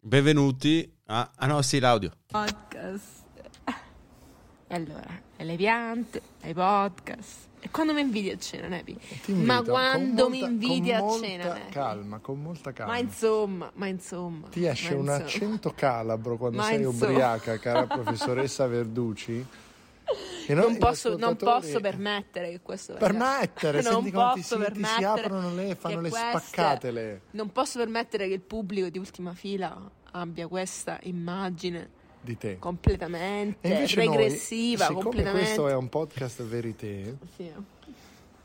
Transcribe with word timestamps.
Benvenuti 0.00 0.90
a... 1.06 1.28
Ah 1.34 1.46
no, 1.46 1.60
sì, 1.62 1.80
l'audio. 1.80 2.12
podcast. 2.26 3.16
E 4.70 4.74
allora, 4.74 5.20
e 5.36 5.44
le 5.44 5.56
piante, 5.56 6.22
e 6.40 6.50
i 6.50 6.54
podcast. 6.54 7.46
E 7.60 7.68
quando 7.70 7.92
mi 7.94 8.02
invidi 8.02 8.30
a 8.30 8.38
cena, 8.38 8.68
Nepi? 8.68 8.96
Ma 9.26 9.62
quando 9.62 10.28
molta- 10.28 10.28
mi 10.28 10.52
invidi 10.52 10.92
a 10.92 11.00
cena, 11.10 11.54
Nepi? 11.54 11.72
calma, 11.72 12.18
con 12.18 12.40
molta 12.40 12.72
calma. 12.72 12.92
Ma 12.92 12.98
insomma, 12.98 13.70
ma 13.74 13.86
insomma. 13.88 14.48
Ti 14.48 14.66
esce 14.66 14.94
un 14.94 15.00
insomma. 15.00 15.16
accento 15.16 15.72
calabro 15.74 16.36
quando 16.36 16.58
Ma 16.58 16.64
sei 16.64 16.82
insomma. 16.82 17.10
ubriaca, 17.10 17.58
cara 17.58 17.86
professoressa 17.88 18.66
Verducci. 18.68 19.46
Noi, 20.54 20.64
Non 20.70 20.78
posso, 20.78 21.16
non 21.16 21.36
posso 21.36 21.80
permettere 21.80 22.50
che 22.50 22.60
questo 22.60 22.92
venga- 22.94 23.06
Permettere, 23.06 23.80
non 23.82 23.92
senti 23.92 24.10
come 24.10 24.32
ti 24.34 24.40
posso 24.40 24.56
si- 24.96 25.04
aprono 25.04 25.54
le- 25.54 25.74
fanno 25.74 26.00
le 26.00 26.08
queste- 26.10 26.28
spaccatele. 26.38 27.20
Non 27.32 27.52
posso 27.52 27.78
permettere 27.78 28.28
che 28.28 28.34
il 28.34 28.40
pubblico 28.40 28.88
di 28.88 28.98
ultima 28.98 29.34
fila 29.34 29.90
abbia 30.12 30.46
questa 30.48 30.98
immagine 31.02 31.90
di 32.20 32.36
te. 32.36 32.58
completamente 32.58 33.68
noi, 33.68 33.86
regressiva, 33.94 34.84
siccome 34.86 35.02
completamente. 35.02 35.44
questo 35.44 35.68
è 35.68 35.74
un 35.74 35.88
podcast 35.88 36.42
verité, 36.42 37.16
Sì. 37.36 37.52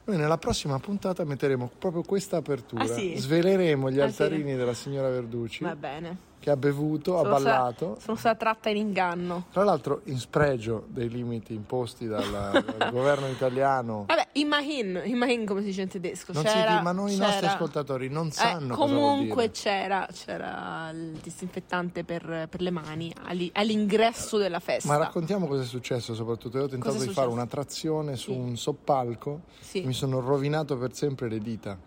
Noi 0.05 0.17
nella 0.17 0.37
prossima 0.37 0.79
puntata 0.79 1.23
metteremo 1.23 1.71
proprio 1.79 2.01
questa 2.03 2.37
apertura. 2.37 2.83
Ah, 2.83 2.87
sì? 2.87 3.15
Sveleremo 3.17 3.89
gli 3.89 3.99
Ah, 3.99 4.09
sì? 4.09 4.21
altarini 4.23 4.55
della 4.55 4.73
signora 4.73 5.09
Verducci, 5.09 5.63
Va 5.63 5.75
bene. 5.75 6.17
che 6.39 6.49
ha 6.49 6.57
bevuto, 6.57 7.19
ha 7.19 7.23
Sono 7.23 7.37
sta- 7.39 7.49
ballato. 7.49 7.97
sono 8.01 8.17
stata 8.17 8.35
tratta 8.35 8.69
in 8.69 8.77
inganno. 8.77 9.45
Tra 9.51 9.63
l'altro 9.63 10.01
in 10.05 10.17
spregio 10.19 10.85
dei 10.89 11.07
limiti 11.09 11.53
imposti 11.53 12.05
dal 12.07 12.63
governo 12.91 13.27
italiano. 13.27 14.03
Vabbè, 14.07 14.22
imagine, 14.33 15.01
imagine 15.05 15.45
come 15.45 15.61
si 15.61 15.67
dice 15.67 15.81
in 15.83 15.87
tedesco. 15.89 16.31
Non 16.33 16.43
si 16.45 16.49
c'era, 16.51 16.71
dice, 16.71 16.81
ma 16.81 16.91
noi 16.91 17.13
i 17.13 17.17
nostri 17.17 17.45
ascoltatori 17.45 18.09
non 18.09 18.27
Eh, 18.27 18.31
sanno 18.31 18.75
cosa 18.75 18.93
vuol 18.93 19.09
comunque 19.09 19.51
c'era, 19.51 20.07
c'era 20.11 20.89
il 20.91 21.17
disinfettante 21.21 22.03
per, 22.03 22.47
per 22.49 22.61
le 22.61 22.71
mani 22.71 23.13
all'i- 23.25 23.51
all'ingresso 23.53 24.37
della 24.37 24.59
festa. 24.59 24.87
Ma 24.91 24.97
raccontiamo 24.97 25.47
cosa 25.47 25.63
è 25.63 25.65
successo 25.65 26.13
soprattutto. 26.15 26.57
Io 26.57 26.63
ho 26.63 26.67
tentato 26.67 26.97
di 26.97 27.09
fare 27.09 27.29
una 27.29 27.45
trazione 27.45 28.15
su 28.15 28.31
Sì. 28.31 28.37
un 28.37 28.57
soppalco 28.57 29.41
Sì. 29.59 29.81
mi 29.81 29.93
sono 29.93 30.19
rovinato 30.19 30.77
per 30.77 30.93
sempre 30.93 31.29
le 31.29 31.39
dita. 31.39 31.77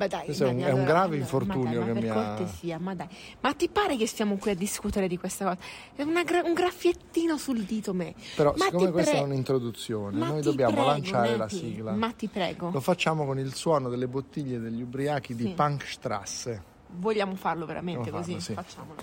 Ma 0.00 0.06
dai, 0.06 0.24
Questo 0.24 0.44
è 0.44 0.48
un- 0.48 0.52
Dani, 0.58 0.62
è 0.62 0.72
un 0.72 0.78
allora- 0.78 0.90
grave 0.90 1.04
allora, 1.04 1.20
infortunio 1.20 1.62
ma 1.62 1.68
dai, 1.70 1.74
che 1.84 1.92
ma 1.92 1.92
mi 1.92 2.00
per 2.00 2.10
ha- 2.10 2.34
cortesia, 2.36 2.78
ma 2.78 2.94
dai. 2.94 3.08
Ma 3.40 3.52
ti 3.52 3.68
pare 3.68 3.96
che 3.98 4.06
stiamo 4.06 4.36
qui 4.38 4.50
a 4.52 4.54
discutere 4.54 5.08
di 5.08 5.18
questa 5.18 5.44
cosa? 5.44 5.58
È 5.94 6.02
una 6.02 6.22
gra- 6.24 6.42
un 6.42 6.54
graffiettino 6.54 7.36
sul 7.36 7.64
dito 7.64 7.92
me. 7.92 8.14
Però 8.34 8.54
Ma 8.56 8.64
siccome 8.64 8.90
questa 8.92 9.10
pre- 9.10 9.20
è 9.20 9.22
un'introduzione, 9.24 10.16
Ma 10.16 10.28
noi 10.28 10.40
dobbiamo 10.40 10.72
prego, 10.72 10.88
lanciare 10.88 11.36
la 11.36 11.44
Nepi, 11.44 11.54
sigla. 11.56 11.92
Ma 11.92 12.12
ti 12.12 12.28
prego. 12.28 12.70
Lo 12.70 12.80
facciamo 12.80 13.26
con 13.26 13.38
il 13.38 13.52
suono 13.54 13.90
delle 13.90 14.08
bottiglie 14.08 14.58
degli 14.58 14.80
ubriachi 14.80 15.34
di 15.34 15.44
Sì. 15.44 15.50
Punkstrasse. 15.50 16.62
Vogliamo 16.92 17.34
farlo 17.34 17.66
veramente 17.66 18.10
Vogliamo 18.10 18.16
così? 18.24 18.40
farlo, 18.40 18.44
sì. 18.46 18.54
Facciamolo. 18.54 19.02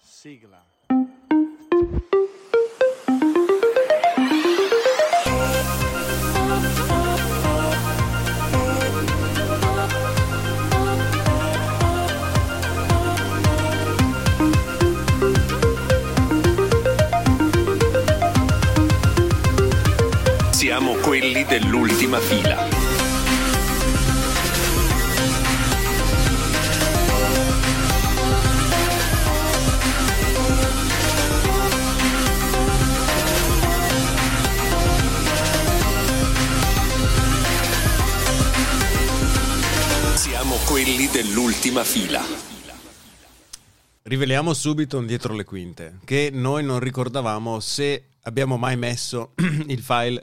Sigla. 0.00 0.61
Riveliamo 44.22 44.54
subito 44.54 44.98
un 44.98 45.06
dietro 45.06 45.34
le 45.34 45.42
quinte 45.42 45.98
che 46.04 46.30
noi 46.32 46.62
non 46.62 46.78
ricordavamo 46.78 47.58
se 47.58 48.10
abbiamo 48.20 48.56
mai 48.56 48.76
messo 48.76 49.32
il 49.66 49.82
file, 49.82 50.20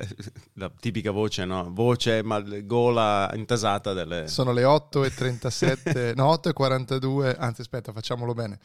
la 0.53 0.71
tipica 0.79 1.11
voce, 1.11 1.43
no? 1.43 1.69
Voce, 1.73 2.23
ma 2.23 2.39
gola 2.39 3.29
intasata 3.33 3.91
delle... 3.91 4.29
Sono 4.29 4.53
le 4.53 4.63
8.37, 4.63 6.15
no 6.15 6.31
8.42, 6.31 7.35
anzi 7.37 7.59
aspetta 7.59 7.91
facciamolo 7.91 8.33
bene. 8.33 8.59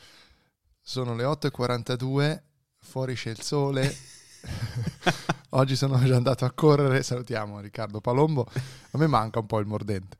Sono 0.80 1.16
le 1.16 1.24
8.42, 1.24 2.40
fuori 2.78 3.14
c'è 3.14 3.30
il 3.30 3.42
sole. 3.42 3.92
Oggi 5.50 5.74
sono 5.74 6.00
già 6.04 6.14
andato 6.14 6.44
a 6.44 6.52
correre, 6.52 7.02
salutiamo 7.02 7.58
Riccardo 7.58 8.00
Palombo. 8.00 8.46
A 8.92 8.98
me 8.98 9.08
manca 9.08 9.40
un 9.40 9.46
po' 9.46 9.58
il 9.58 9.66
mordente. 9.66 10.16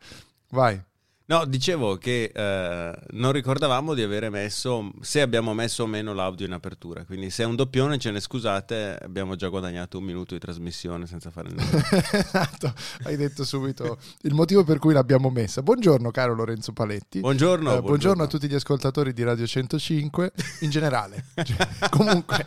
Vai. 0.48 0.82
No, 1.26 1.46
dicevo 1.46 1.96
che 1.96 2.30
eh, 2.34 2.94
non 3.12 3.32
ricordavamo 3.32 3.94
di 3.94 4.02
avere 4.02 4.28
messo, 4.28 4.90
se 5.00 5.22
abbiamo 5.22 5.54
messo 5.54 5.84
o 5.84 5.86
meno 5.86 6.12
l'audio 6.12 6.44
in 6.44 6.52
apertura, 6.52 7.06
quindi 7.06 7.30
se 7.30 7.44
è 7.44 7.46
un 7.46 7.56
doppione 7.56 7.96
ce 7.96 8.10
ne 8.10 8.20
scusate, 8.20 8.98
abbiamo 9.00 9.34
già 9.34 9.48
guadagnato 9.48 9.96
un 9.96 10.04
minuto 10.04 10.34
di 10.34 10.40
trasmissione 10.40 11.06
senza 11.06 11.30
fare 11.30 11.48
niente. 11.48 11.82
esatto, 12.12 12.74
hai 13.04 13.16
detto 13.16 13.42
subito 13.42 13.96
il 14.24 14.34
motivo 14.34 14.64
per 14.64 14.78
cui 14.78 14.92
l'abbiamo 14.92 15.30
messa. 15.30 15.62
Buongiorno 15.62 16.10
caro 16.10 16.34
Lorenzo 16.34 16.74
Paletti. 16.74 17.20
Buongiorno, 17.20 17.78
Eh, 17.78 17.80
buongiorno 17.80 18.22
a 18.22 18.26
tutti 18.26 18.46
gli 18.46 18.54
ascoltatori 18.54 19.14
di 19.14 19.22
Radio 19.22 19.46
105 19.46 20.30
in 20.60 20.68
generale. 20.68 21.24
Cioè, 21.44 21.88
comunque, 21.90 22.46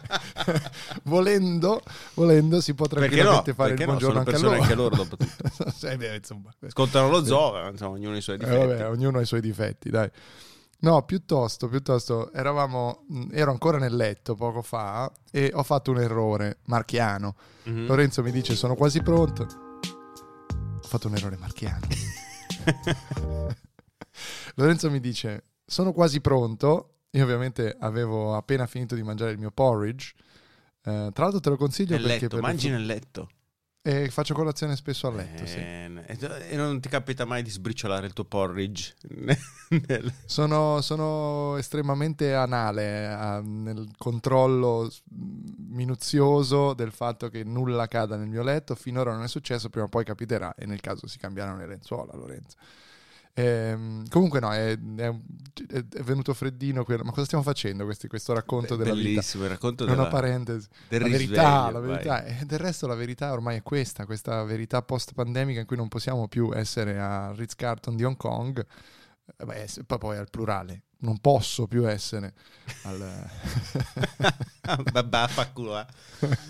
volendo, 1.04 1.82
volendo 2.14 2.62
si 2.62 2.74
può 2.76 2.86
Perché 2.88 3.24
no? 3.24 3.42
tranquillamente 3.42 3.54
fare 3.54 3.70
Perché 3.70 3.84
il 3.84 3.90
no? 3.90 3.96
buongiorno 3.96 4.24
Sono 4.24 4.30
anche 4.30 4.36
a 4.36 4.50
loro. 4.50 4.62
anche 4.62 4.76
loro, 4.76 4.96
dopo 4.96 5.18
tutto. 5.58 5.72
Sì, 5.76 5.96
beh, 5.98 6.16
insomma, 6.16 6.54
Ascoltano 6.66 7.10
lo 7.10 7.24
zoo, 7.26 7.70
insomma, 7.70 7.96
ognuno 7.96 8.16
i 8.16 8.22
suoi 8.22 8.36
eh, 8.36 8.40
difetti. 8.40 8.67
Vabbè, 8.68 8.90
ognuno 8.90 9.18
ha 9.18 9.22
i 9.22 9.26
suoi 9.26 9.42
difetti, 9.42 9.90
dai. 9.90 10.10
No, 10.80 11.04
piuttosto, 11.04 11.68
piuttosto 11.68 12.32
eravamo, 12.32 13.06
mh, 13.08 13.30
ero 13.32 13.52
ancora 13.52 13.80
nel 13.80 13.96
letto 13.96 14.36
poco 14.36 14.62
fa 14.62 15.12
e 15.32 15.52
ho 15.54 15.64
fatto 15.64 15.92
un 15.92 16.00
errore 16.00 16.60
marchiano. 16.66 17.36
Mhm. 17.64 17.88
Lorenzo 17.88 18.22
mi 18.22 18.32
dice 18.32 18.56
sono 18.56 18.76
quasi 18.76 19.02
pronto. 19.02 19.44
Ho 19.44 20.88
fatto 20.88 21.08
un 21.08 21.16
errore 21.16 21.38
marchiano. 21.38 21.88
Lorenzo 24.56 24.90
mi 24.92 25.00
dice 25.00 25.44
sono 25.66 25.92
quasi 25.94 26.22
pronto. 26.22 26.92
Io 27.12 27.24
ovviamente 27.24 27.76
avevo 27.80 28.36
appena 28.36 28.68
finito 28.68 28.94
di 28.94 29.02
mangiare 29.02 29.32
il 29.32 29.40
mio 29.40 29.52
porridge. 29.52 30.14
Eh, 30.84 31.10
tra 31.12 31.24
l'altro 31.24 31.40
te 31.40 31.50
lo 31.50 31.58
consiglio 31.58 31.96
Nel 31.96 32.04
perché 32.04 32.22
letto, 32.22 32.36
per 32.36 32.42
mangi 32.42 32.70
nel 32.70 32.86
letto. 32.86 33.30
E 33.88 34.10
faccio 34.10 34.34
colazione 34.34 34.76
spesso 34.76 35.08
a 35.08 35.12
letto, 35.12 35.46
sì. 35.46 35.58
Eh, 35.58 35.90
E 36.50 36.56
non 36.58 36.82
ti 36.82 36.90
capita 36.90 37.24
mai 37.24 37.42
di 37.42 37.50
sbriciolare 37.50 38.06
il 38.06 38.12
tuo 38.14 38.26
porridge? 38.26 38.96
Nel- 39.88 40.14
Sono, 40.26 40.82
sono 40.82 41.56
estremamente 41.58 42.34
anale 42.34 43.12
eh, 43.12 43.42
nel 43.44 43.88
controllo 43.98 44.92
minuzioso 45.70 46.74
del 46.74 46.92
fatto 46.92 47.30
che 47.30 47.44
nulla 47.44 47.88
cada 47.88 48.18
nel 48.18 48.28
mio 48.28 48.44
letto. 48.44 48.76
Finora 48.76 49.14
non 49.14 49.24
è 49.24 49.28
successo, 49.28 49.70
prima 49.70 49.86
o 49.86 49.90
poi 49.90 50.04
capiterà 50.04 50.54
e 50.56 50.66
nel 50.66 50.82
caso 50.82 51.08
si 51.08 51.18
cambieranno 51.18 51.58
le 51.60 51.68
lenzuola, 51.68 52.14
Lorenzo. 52.16 52.58
Ehm, 53.40 54.08
comunque 54.10 54.40
no, 54.40 54.52
è, 54.52 54.72
è- 54.76 55.14
è- 55.70 56.02
venuto 56.02 56.34
freddino. 56.34 56.84
quello- 56.84 57.04
Ma 57.04 57.12
cosa 57.12 57.26
stiamo 57.26 57.44
facendo 57.44 57.84
questi- 57.86 58.08
questo 58.08 58.34
racconto 58.34 58.76
della 58.76 58.94
vita? 58.96 59.04
Bellissimo, 59.10 59.44
il 59.44 59.50
racconto 59.52 59.84
Una 59.84 59.94
della, 59.94 60.08
parentesi. 60.08 60.68
del 60.88 61.02
la 61.04 61.08
verità, 61.08 61.70
la 61.72 61.80
verità. 61.80 62.24
E 62.26 62.46
del 62.46 62.58
resto 62.58 62.88
la 62.88 62.96
verità 62.96 63.32
ormai 63.32 63.58
è 63.58 63.62
questa, 63.62 64.06
questa 64.08 64.44
verità 64.44 64.82
post-pandemica 64.82 65.60
in 65.60 65.66
cui 65.68 65.78
non 65.78 65.88
possiamo 65.88 66.28
più 66.28 66.52
essere 66.52 67.00
a 67.00 67.32
Ritz-Carlton 67.36 67.96
di 67.96 68.04
Hong 68.04 68.18
Kong, 68.18 68.66
eh, 69.38 69.46
beh, 69.46 69.68
poi 70.00 70.18
al 70.18 70.30
plurale, 70.32 70.82
non 71.00 71.20
posso 71.20 71.68
più 71.68 71.88
essere 71.88 72.34
al... 72.84 73.30
Babà, 74.92 75.28
fa 75.28 75.48
culo, 75.52 75.80
eh. 75.80 75.86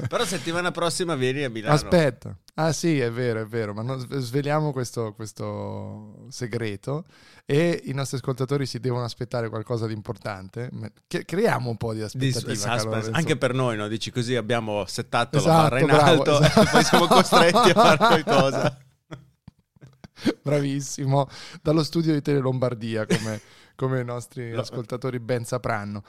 Però 0.08 0.26
settimana 0.26 0.72
prossima 0.72 1.16
vieni 1.16 1.44
a 1.44 1.50
Milano. 1.50 1.74
Aspetta, 1.76 2.36
ah 2.56 2.72
sì, 2.72 3.00
è 3.00 3.12
vero, 3.12 3.42
è 3.42 3.46
vero, 3.46 3.74
ma 3.74 3.84
non- 3.84 4.00
sveliamo 4.10 4.72
questo, 4.72 5.14
questo 5.14 6.26
segreto 6.30 7.06
e 7.46 7.82
i 7.86 7.92
nostri 7.94 8.18
ascoltatori 8.18 8.66
si 8.66 8.80
devono 8.80 9.04
aspettare 9.04 9.50
qualcosa 9.50 9.86
di 9.86 9.94
importante. 9.94 10.70
Che- 11.06 11.26
creiamo 11.26 11.70
un 11.70 11.78
po' 11.78 11.92
di 11.92 12.00
Di 12.00 12.04
aspettativa. 12.06 12.84
Lorenzo. 12.84 13.12
anche 13.14 13.38
per 13.38 13.54
noi, 13.54 13.78
no? 13.78 13.88
Dici 13.88 14.10
così 14.12 14.36
abbiamo 14.36 14.86
settato 14.88 15.38
Esatto, 15.38 15.50
la 15.56 15.62
barra 15.62 15.80
in 15.80 15.86
bravo, 15.86 16.04
alto 16.04 16.40
esatto. 16.42 16.62
e 16.62 16.68
poi 16.72 16.84
siamo 16.84 17.06
costretti 17.08 17.70
a 17.70 17.74
fare 17.74 17.98
qualcosa. 17.98 18.78
Bravissimo, 20.42 21.30
dallo 21.62 21.84
studio 21.84 22.14
di 22.14 22.22
Tele 22.24 22.40
Lombardia, 22.40 23.06
come, 23.06 23.40
come 23.77 24.01
i 24.01 24.03
nostri 24.03 24.51
Lo- 24.51 24.59
ascoltatori 24.59 25.21
ben 25.21 25.45
sapranno. 25.45 26.03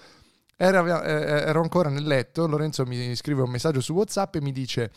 Era- 0.57 1.05
eh, 1.05 1.49
ero 1.49 1.61
ancora 1.63 1.89
nel 1.89 2.05
letto, 2.05 2.49
Lorenzo 2.49 2.85
mi 2.85 3.15
scrive 3.15 3.43
un 3.43 3.51
messaggio 3.51 3.81
su 3.81 3.93
WhatsApp 3.93 4.35
e 4.35 4.41
mi 4.41 4.51
dice 4.51 4.91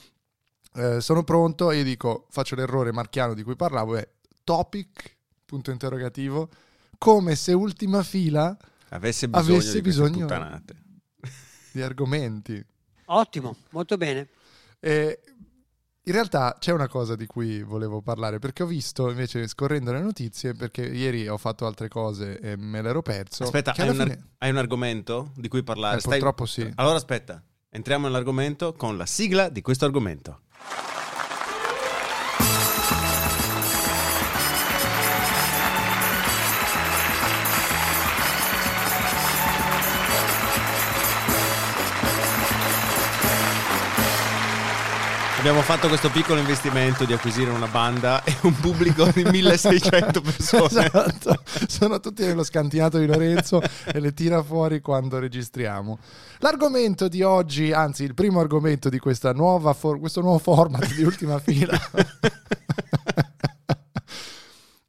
eh, 0.73 1.00
sono 1.01 1.23
pronto 1.23 1.69
e 1.69 1.77
io 1.77 1.83
dico 1.83 2.25
faccio 2.31 2.56
l'errore 2.56 2.91
marchiano 2.91 3.35
di 3.35 3.44
cui 3.44 3.56
parlavo, 3.56 3.95
è 3.97 4.07
topic, 4.44 5.18
punto 5.45 5.69
interrogativo, 5.69 6.50
come 6.97 7.35
se 7.35 7.53
ultima 7.53 8.01
fila 8.01 8.57
Avesse 8.89 9.27
bisogno 9.29 9.56
Avesse 9.57 9.73
di 9.73 9.81
bisogno- 9.81 10.27
di 11.73 11.81
argomenti. 11.81 12.65
Ottimo, 13.06 13.56
molto 13.69 13.97
bene. 13.97 14.27
E 14.79 15.21
in 16.03 16.13
realtà 16.13 16.56
c'è 16.59 16.71
una 16.71 16.88
cosa 16.88 17.15
di 17.15 17.27
cui 17.27 17.62
volevo 17.62 18.01
parlare, 18.01 18.39
perché 18.39 18.63
ho 18.63 18.65
visto 18.65 19.09
invece 19.09 19.48
scorrendo 19.48 19.92
le 19.92 20.01
notizie, 20.01 20.53
perché 20.53 20.83
ieri 20.83 21.27
ho 21.27 21.38
fatto 21.38 21.68
altre 21.68 21.89
cose 21.89 22.39
e 22.39 22.57
me 22.57 22.81
l'ero 22.81 23.03
perso. 23.03 23.44
Aspetta, 23.44 23.74
hai 23.77 23.88
un, 23.88 23.95
fine- 23.95 24.12
ar- 24.12 24.19
hai 24.39 24.50
un 24.50 24.57
argomento 24.57 25.31
di 25.36 25.48
cui 25.48 25.62
parlare? 25.62 26.00
Eh, 26.00 26.01
purtroppo 26.01 26.45
sì. 26.48 26.71
Allora 26.75 26.95
aspetta, 26.95 27.44
entriamo 27.69 28.07
nell'argomento 28.07 28.74
con 28.74 28.98
la 28.98 29.06
sigla 29.06 29.50
di 29.50 29.62
questo 29.62 29.86
argomento. 29.86 30.42
Abbiamo 45.42 45.64
fatto 45.64 45.88
questo 45.88 46.12
piccolo 46.12 46.40
investimento 46.40 47.04
di 47.04 47.14
acquisire 47.14 47.50
una 47.50 47.66
banda 47.66 48.24
e 48.24 48.38
un 48.44 48.54
pubblico 48.54 49.06
di 49.06 49.24
1600 49.24 50.22
persone. 50.22 50.86
Esatto, 50.86 51.42
sono 51.68 52.00
tutti 52.00 52.24
nello 52.24 52.44
scantinato 52.44 53.00
di 53.00 53.08
Lorenzo 53.08 53.60
e 53.60 54.00
le 54.00 54.14
tira 54.14 54.44
fuori 54.44 54.82
quando 54.82 55.18
registriamo. 55.18 55.98
L'argomento 56.42 57.08
di 57.08 57.24
oggi, 57.24 57.72
anzi 57.72 58.04
il 58.04 58.14
primo 58.14 58.40
argomento 58.40 58.88
di 58.88 59.00
questa 59.00 59.34
nuova 59.34 59.74
for- 59.74 60.00
questo 60.00 60.22
nuovo 60.22 60.38
format 60.38 60.94
di 60.94 61.02
ultima 61.02 61.40
fila. 61.40 61.76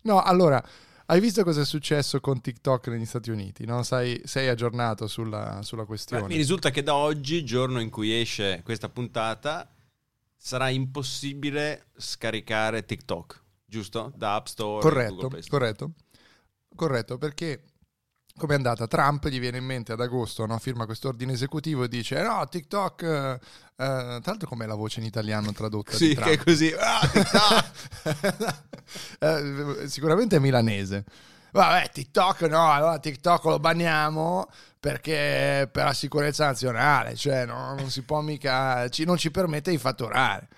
no, 0.02 0.20
allora, 0.20 0.62
hai 1.06 1.20
visto 1.20 1.44
cosa 1.44 1.62
è 1.62 1.64
successo 1.64 2.20
con 2.20 2.42
TikTok 2.42 2.88
negli 2.88 3.06
Stati 3.06 3.30
Uniti? 3.30 3.64
No? 3.64 3.82
Sai- 3.82 4.20
sei 4.24 4.48
aggiornato 4.48 5.06
sulla, 5.06 5.60
sulla 5.62 5.80
Beh, 5.80 5.88
questione? 5.88 6.26
mi 6.26 6.36
risulta 6.36 6.68
che 6.68 6.82
da 6.82 6.94
oggi, 6.94 7.42
giorno 7.42 7.80
in 7.80 7.88
cui 7.88 8.20
esce 8.20 8.60
questa 8.62 8.90
puntata, 8.90 9.66
sarà 10.44 10.70
impossibile 10.70 11.86
scaricare 11.96 12.84
TikTok, 12.84 13.40
giusto? 13.64 14.12
Da 14.16 14.34
App 14.34 14.46
Store 14.46 14.82
Corretto, 14.82 15.30
corretto, 15.48 15.92
corretto, 16.74 17.16
perché 17.16 17.62
come 18.36 18.54
è 18.54 18.56
andata? 18.56 18.88
Trump 18.88 19.28
gli 19.28 19.38
viene 19.38 19.58
in 19.58 19.64
mente 19.64 19.92
ad 19.92 20.00
agosto, 20.00 20.44
no? 20.44 20.58
firma 20.58 20.84
questo 20.84 21.06
ordine 21.06 21.34
esecutivo 21.34 21.84
e 21.84 21.88
dice 21.88 22.20
no, 22.22 22.44
TikTok, 22.48 23.02
eh, 23.02 23.32
eh, 23.34 23.38
tra 23.76 24.20
l'altro 24.24 24.48
com'è 24.48 24.66
la 24.66 24.74
voce 24.74 24.98
in 24.98 25.06
italiano 25.06 25.52
tradotta? 25.52 25.92
di 25.92 25.96
Sì, 25.96 26.14
Trump? 26.14 26.28
che 26.28 26.34
è 26.34 26.42
così. 26.44 26.74
Ah! 26.76 28.60
Eh, 29.18 29.84
sicuramente 29.86 30.36
è 30.36 30.38
milanese. 30.38 31.04
Vabbè, 31.52 31.90
TikTok 31.90 32.42
no, 32.42 32.70
allora 32.72 32.98
TikTok 32.98 33.44
lo 33.44 33.58
banniamo 33.58 34.48
perché 34.80 35.68
per 35.70 35.84
la 35.84 35.92
sicurezza 35.92 36.46
nazionale, 36.46 37.14
cioè 37.14 37.44
no, 37.44 37.74
non 37.74 37.90
si 37.90 38.02
può 38.02 38.22
mica, 38.22 38.88
ci- 38.88 39.04
non 39.04 39.18
ci 39.18 39.30
permette 39.30 39.70
di 39.70 39.76
fatturare. 39.76 40.48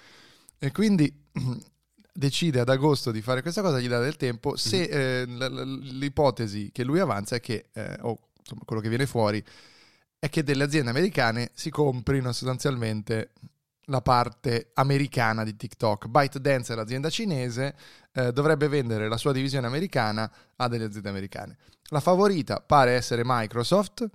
E 0.56 0.70
quindi 0.70 1.12
decide 2.12 2.60
ad 2.60 2.68
agosto 2.68 3.10
di 3.10 3.22
fare 3.22 3.42
questa 3.42 3.60
cosa, 3.60 3.80
gli 3.80 3.88
dà 3.88 3.98
del 3.98 4.16
tempo. 4.16 4.56
Se 4.56 4.82
eh, 4.82 5.26
l'ipotesi 5.26 6.70
che 6.72 6.84
lui 6.84 7.00
avanza 7.00 7.36
è 7.36 7.40
che, 7.40 7.66
eh, 7.72 7.98
o 8.02 8.28
insomma 8.38 8.62
quello 8.64 8.80
che 8.80 8.88
viene 8.88 9.06
fuori, 9.06 9.44
è 10.20 10.28
che 10.28 10.44
delle 10.44 10.62
aziende 10.62 10.90
americane 10.90 11.50
si 11.54 11.70
comprino 11.70 12.32
sostanzialmente 12.32 13.32
la 13.86 14.00
parte 14.00 14.70
americana 14.74 15.44
di 15.44 15.56
TikTok. 15.56 16.06
ByteDance 16.06 16.72
è 16.72 16.76
l'azienda 16.76 17.10
cinese, 17.10 17.74
eh, 18.12 18.32
dovrebbe 18.32 18.68
vendere 18.68 19.08
la 19.08 19.16
sua 19.16 19.32
divisione 19.32 19.66
americana 19.66 20.30
a 20.56 20.68
delle 20.68 20.84
aziende 20.84 21.08
americane. 21.08 21.56
La 21.88 22.00
favorita 22.00 22.60
pare 22.60 22.92
essere 22.92 23.22
Microsoft. 23.24 24.08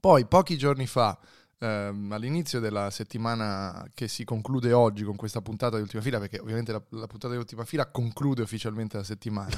Poi, 0.00 0.26
pochi 0.26 0.58
giorni 0.58 0.86
fa, 0.86 1.18
ehm, 1.58 2.12
all'inizio 2.12 2.60
della 2.60 2.90
settimana 2.90 3.88
che 3.94 4.08
si 4.08 4.24
conclude 4.24 4.72
oggi 4.72 5.04
con 5.04 5.16
questa 5.16 5.40
puntata 5.40 5.76
di 5.76 5.82
ultima 5.82 6.02
fila, 6.02 6.18
perché 6.18 6.38
ovviamente 6.38 6.72
la, 6.72 6.82
la 6.90 7.06
puntata 7.06 7.32
di 7.32 7.38
ultima 7.38 7.64
fila 7.64 7.86
conclude 7.86 8.42
ufficialmente 8.42 8.96
la 8.96 9.04
settimana. 9.04 9.56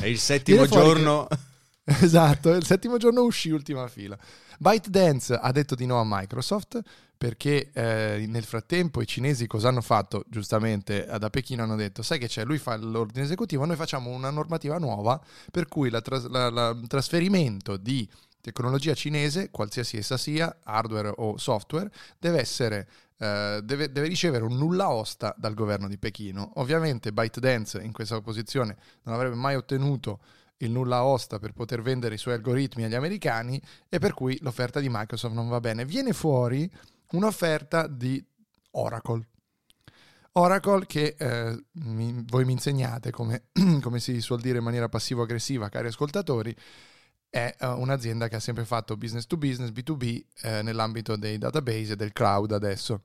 È 0.00 0.06
il 0.06 0.18
settimo 0.18 0.66
giorno. 0.66 1.28
Esatto, 2.02 2.50
il 2.50 2.64
settimo 2.64 2.96
giorno 2.96 3.22
uscì 3.22 3.50
ultima 3.50 3.86
fila. 3.86 4.18
ByteDance 4.58 5.34
ha 5.34 5.52
detto 5.52 5.76
di 5.76 5.86
no 5.86 6.00
a 6.00 6.04
Microsoft 6.04 6.80
perché 7.16 7.70
eh, 7.72 8.24
nel 8.26 8.42
frattempo 8.42 9.00
i 9.00 9.06
cinesi 9.06 9.46
cosa 9.46 9.68
hanno 9.68 9.80
fatto? 9.80 10.24
Giustamente 10.28 11.06
da 11.18 11.30
Pechino 11.30 11.62
hanno 11.62 11.76
detto, 11.76 12.02
sai 12.02 12.18
che 12.18 12.26
c'è, 12.26 12.44
lui 12.44 12.58
fa 12.58 12.76
l'ordine 12.76 13.24
esecutivo, 13.24 13.64
noi 13.64 13.76
facciamo 13.76 14.10
una 14.10 14.30
normativa 14.30 14.78
nuova 14.78 15.20
per 15.50 15.68
cui 15.68 15.88
il 15.88 16.84
trasferimento 16.88 17.76
di 17.76 18.08
tecnologia 18.40 18.94
cinese, 18.94 19.50
qualsiasi 19.50 19.96
essa 19.96 20.16
sia, 20.16 20.58
hardware 20.64 21.12
o 21.16 21.36
software, 21.38 21.90
deve 22.18 22.40
essere... 22.40 22.88
eh, 23.18 23.60
deve, 23.62 23.92
deve 23.92 24.08
ricevere 24.08 24.44
un 24.44 24.56
nulla 24.56 24.90
osta 24.90 25.34
dal 25.38 25.54
governo 25.54 25.86
di 25.88 25.98
Pechino. 25.98 26.52
Ovviamente 26.56 27.12
ByteDance 27.12 27.80
in 27.80 27.92
questa 27.92 28.20
posizione 28.20 28.76
non 29.04 29.14
avrebbe 29.14 29.36
mai 29.36 29.54
ottenuto 29.54 30.18
il 30.58 30.70
nulla 30.70 31.04
osta 31.04 31.38
per 31.38 31.52
poter 31.52 31.82
vendere 31.82 32.14
i 32.14 32.18
suoi 32.18 32.34
algoritmi 32.34 32.84
agli 32.84 32.94
americani 32.94 33.60
e 33.88 33.98
per 33.98 34.14
cui 34.14 34.38
l'offerta 34.40 34.80
di 34.80 34.88
Microsoft 34.90 35.34
non 35.34 35.48
va 35.48 35.60
bene. 35.60 35.84
Viene 35.84 36.12
fuori 36.12 36.70
un'offerta 37.12 37.86
di 37.86 38.24
Oracle. 38.72 39.28
Oracle 40.32 40.86
che 40.86 41.14
eh, 41.18 41.64
mi- 41.72 42.24
voi 42.26 42.44
mi 42.44 42.52
insegnate 42.52 43.10
come, 43.10 43.44
come 43.80 44.00
si 44.00 44.20
suol 44.20 44.40
dire 44.40 44.58
in 44.58 44.64
maniera 44.64 44.88
passivo-aggressiva, 44.88 45.68
cari 45.68 45.88
ascoltatori, 45.88 46.54
è 47.28 47.54
eh, 47.58 47.66
un'azienda 47.66 48.28
che 48.28 48.36
ha 48.36 48.40
sempre 48.40 48.64
fatto 48.64 48.96
business 48.96 49.26
to 49.26 49.36
business, 49.36 49.70
B2B, 49.70 50.24
eh, 50.42 50.62
nell'ambito 50.62 51.16
dei 51.16 51.38
database 51.38 51.92
e 51.92 51.96
del 51.96 52.12
cloud 52.12 52.52
adesso. 52.52 53.02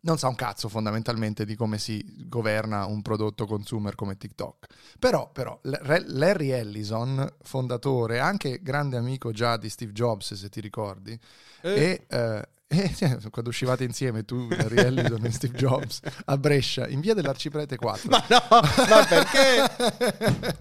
Non 0.00 0.16
sa 0.16 0.28
un 0.28 0.36
cazzo 0.36 0.68
fondamentalmente 0.68 1.44
di 1.44 1.56
come 1.56 1.78
si 1.78 2.04
governa 2.26 2.86
un 2.86 3.02
prodotto 3.02 3.46
consumer 3.46 3.96
come 3.96 4.16
TikTok. 4.16 4.66
Però, 4.98 5.30
però 5.32 5.58
Larry 5.62 6.50
Ellison, 6.50 7.28
fondatore, 7.42 8.20
anche 8.20 8.62
grande 8.62 8.96
amico 8.96 9.32
già 9.32 9.56
di 9.56 9.68
Steve 9.68 9.92
Jobs, 9.92 10.34
se 10.34 10.48
ti 10.48 10.60
ricordi, 10.60 11.18
e, 11.62 12.06
eh, 12.08 12.48
e, 12.68 12.92
cioè, 12.94 13.16
quando 13.30 13.50
uscivate 13.50 13.82
insieme 13.82 14.24
tu, 14.24 14.46
Larry 14.48 14.78
Ellison 14.78 15.24
e 15.24 15.32
Steve 15.32 15.56
Jobs, 15.56 16.00
a 16.26 16.36
Brescia, 16.36 16.86
in 16.86 17.00
via 17.00 17.14
dell'Arciprete 17.14 17.76
4. 17.76 18.10
Ma 18.10 18.24
no, 18.28 18.42
ma 18.50 19.04
perché? 19.04 20.56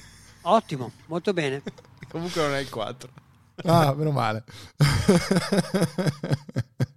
Ottimo, 0.42 0.90
molto 1.06 1.32
bene. 1.32 1.62
Comunque 2.08 2.42
non 2.42 2.54
è 2.54 2.58
il 2.58 2.70
4. 2.70 3.08
Ah, 3.64 3.94
meno 3.94 4.10
male. 4.10 4.42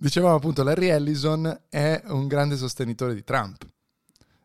Dicevamo 0.00 0.36
appunto, 0.36 0.62
Larry 0.62 0.88
Ellison 0.88 1.62
è 1.68 2.02
un 2.06 2.28
grande 2.28 2.56
sostenitore 2.56 3.14
di 3.14 3.24
Trump. 3.24 3.66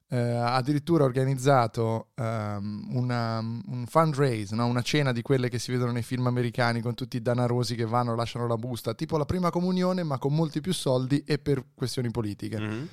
Eh, 0.10 0.18
ha 0.20 0.56
addirittura 0.56 1.04
organizzato 1.04 2.10
ehm, 2.16 2.88
una- 2.96 3.40
un 3.40 3.86
fundraise, 3.88 4.56
no? 4.56 4.66
una 4.68 4.82
cena 4.84 5.12
di 5.12 5.22
quelle 5.24 5.50
che 5.50 5.58
si 5.60 5.72
vedono 5.72 5.92
nei 5.92 6.04
film 6.04 6.28
americani 6.28 6.82
con 6.82 6.94
tutti 6.94 7.18
i 7.18 7.22
danarosi 7.22 7.74
che 7.76 7.86
vanno, 7.86 8.16
lasciano 8.16 8.46
la 8.48 8.56
busta, 8.58 8.94
tipo 8.94 9.18
la 9.18 9.26
prima 9.26 9.50
comunione, 9.50 10.04
ma 10.04 10.18
con 10.20 10.34
molti 10.36 10.62
più 10.62 10.74
soldi 10.74 11.24
e 11.26 11.40
per 11.40 11.64
questioni 11.74 12.12
politiche 12.12 12.60
Mhm. 12.60 12.88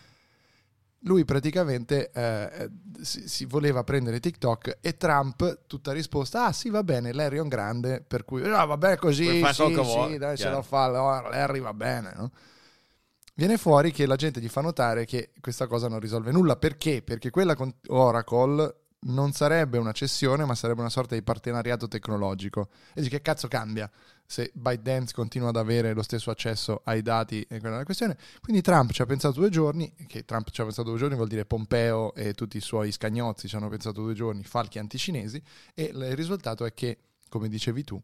Lui 1.04 1.24
praticamente 1.24 2.10
eh, 2.12 2.70
si, 3.00 3.26
si 3.28 3.44
voleva 3.46 3.84
prendere 3.84 4.20
TikTok 4.20 4.78
e 4.80 4.96
Trump 4.96 5.66
tutta 5.66 5.92
risposta 5.92 6.46
ah 6.46 6.52
sì 6.52 6.68
va 6.68 6.82
bene 6.82 7.12
Larry 7.12 7.38
è 7.38 7.40
un 7.40 7.48
grande 7.48 8.02
per 8.06 8.24
cui 8.24 8.42
no 8.42 8.66
vabbè 8.66 8.96
così 8.96 9.38
Puoi 9.38 9.54
sì, 9.54 9.64
sì, 9.64 9.74
vuoi, 9.74 10.18
dai 10.18 10.36
ce 10.36 10.50
lo 10.50 10.62
fa 10.62 10.88
Larry 10.88 11.60
va 11.60 11.72
bene 11.72 12.12
no? 12.14 12.30
viene 13.34 13.56
fuori 13.56 13.92
che 13.92 14.06
la 14.06 14.16
gente 14.16 14.40
gli 14.40 14.48
fa 14.48 14.60
notare 14.60 15.06
che 15.06 15.32
questa 15.40 15.66
cosa 15.66 15.88
non 15.88 16.00
risolve 16.00 16.32
nulla 16.32 16.56
perché? 16.56 17.02
perché 17.02 17.30
quella 17.30 17.54
con 17.54 17.72
Oracle 17.86 18.76
non 19.02 19.32
sarebbe 19.32 19.78
una 19.78 19.92
cessione 19.92 20.44
ma 20.44 20.54
sarebbe 20.54 20.80
una 20.80 20.90
sorta 20.90 21.14
di 21.14 21.22
partenariato 21.22 21.88
tecnologico 21.88 22.68
e 22.90 23.00
dici 23.00 23.08
che 23.08 23.22
cazzo 23.22 23.48
cambia 23.48 23.90
se 24.30 24.52
ByteDance 24.54 25.12
continua 25.12 25.48
ad 25.48 25.56
avere 25.56 25.92
lo 25.92 26.04
stesso 26.04 26.30
accesso 26.30 26.82
ai 26.84 27.02
dati 27.02 27.44
e 27.48 27.58
quella 27.58 27.74
è 27.74 27.78
la 27.78 27.84
questione 27.84 28.16
quindi 28.40 28.62
Trump 28.62 28.92
ci 28.92 29.02
ha 29.02 29.06
pensato 29.06 29.40
due 29.40 29.48
giorni, 29.48 29.92
che 30.06 30.24
Trump 30.24 30.50
ci 30.50 30.60
ha 30.60 30.64
pensato 30.64 30.88
due 30.88 30.98
giorni 30.98 31.16
vuol 31.16 31.26
dire 31.26 31.44
Pompeo 31.44 32.14
e 32.14 32.32
tutti 32.34 32.56
i 32.56 32.60
suoi 32.60 32.92
scagnozzi 32.92 33.48
ci 33.48 33.56
hanno 33.56 33.68
pensato 33.68 34.02
due 34.02 34.14
giorni, 34.14 34.44
falchi 34.44 34.78
anticinesi, 34.78 35.42
e 35.74 35.90
il 35.92 36.14
risultato 36.14 36.64
è 36.64 36.72
che, 36.72 36.98
come 37.28 37.48
dicevi 37.48 37.82
tu, 37.82 38.00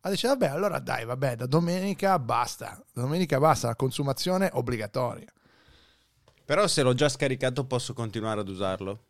ha 0.00 0.08
detto 0.10 0.26
vabbè 0.26 0.48
allora 0.48 0.80
dai, 0.80 1.04
vabbè, 1.04 1.36
da 1.36 1.46
domenica 1.46 2.18
basta, 2.18 2.82
da 2.92 3.02
domenica 3.02 3.38
basta, 3.38 3.68
la 3.68 3.76
consumazione 3.76 4.50
obbligatoria. 4.52 5.32
Però 6.44 6.66
se 6.66 6.82
l'ho 6.82 6.94
già 6.94 7.08
scaricato 7.08 7.64
posso 7.66 7.94
continuare 7.94 8.40
ad 8.40 8.48
usarlo. 8.48 9.04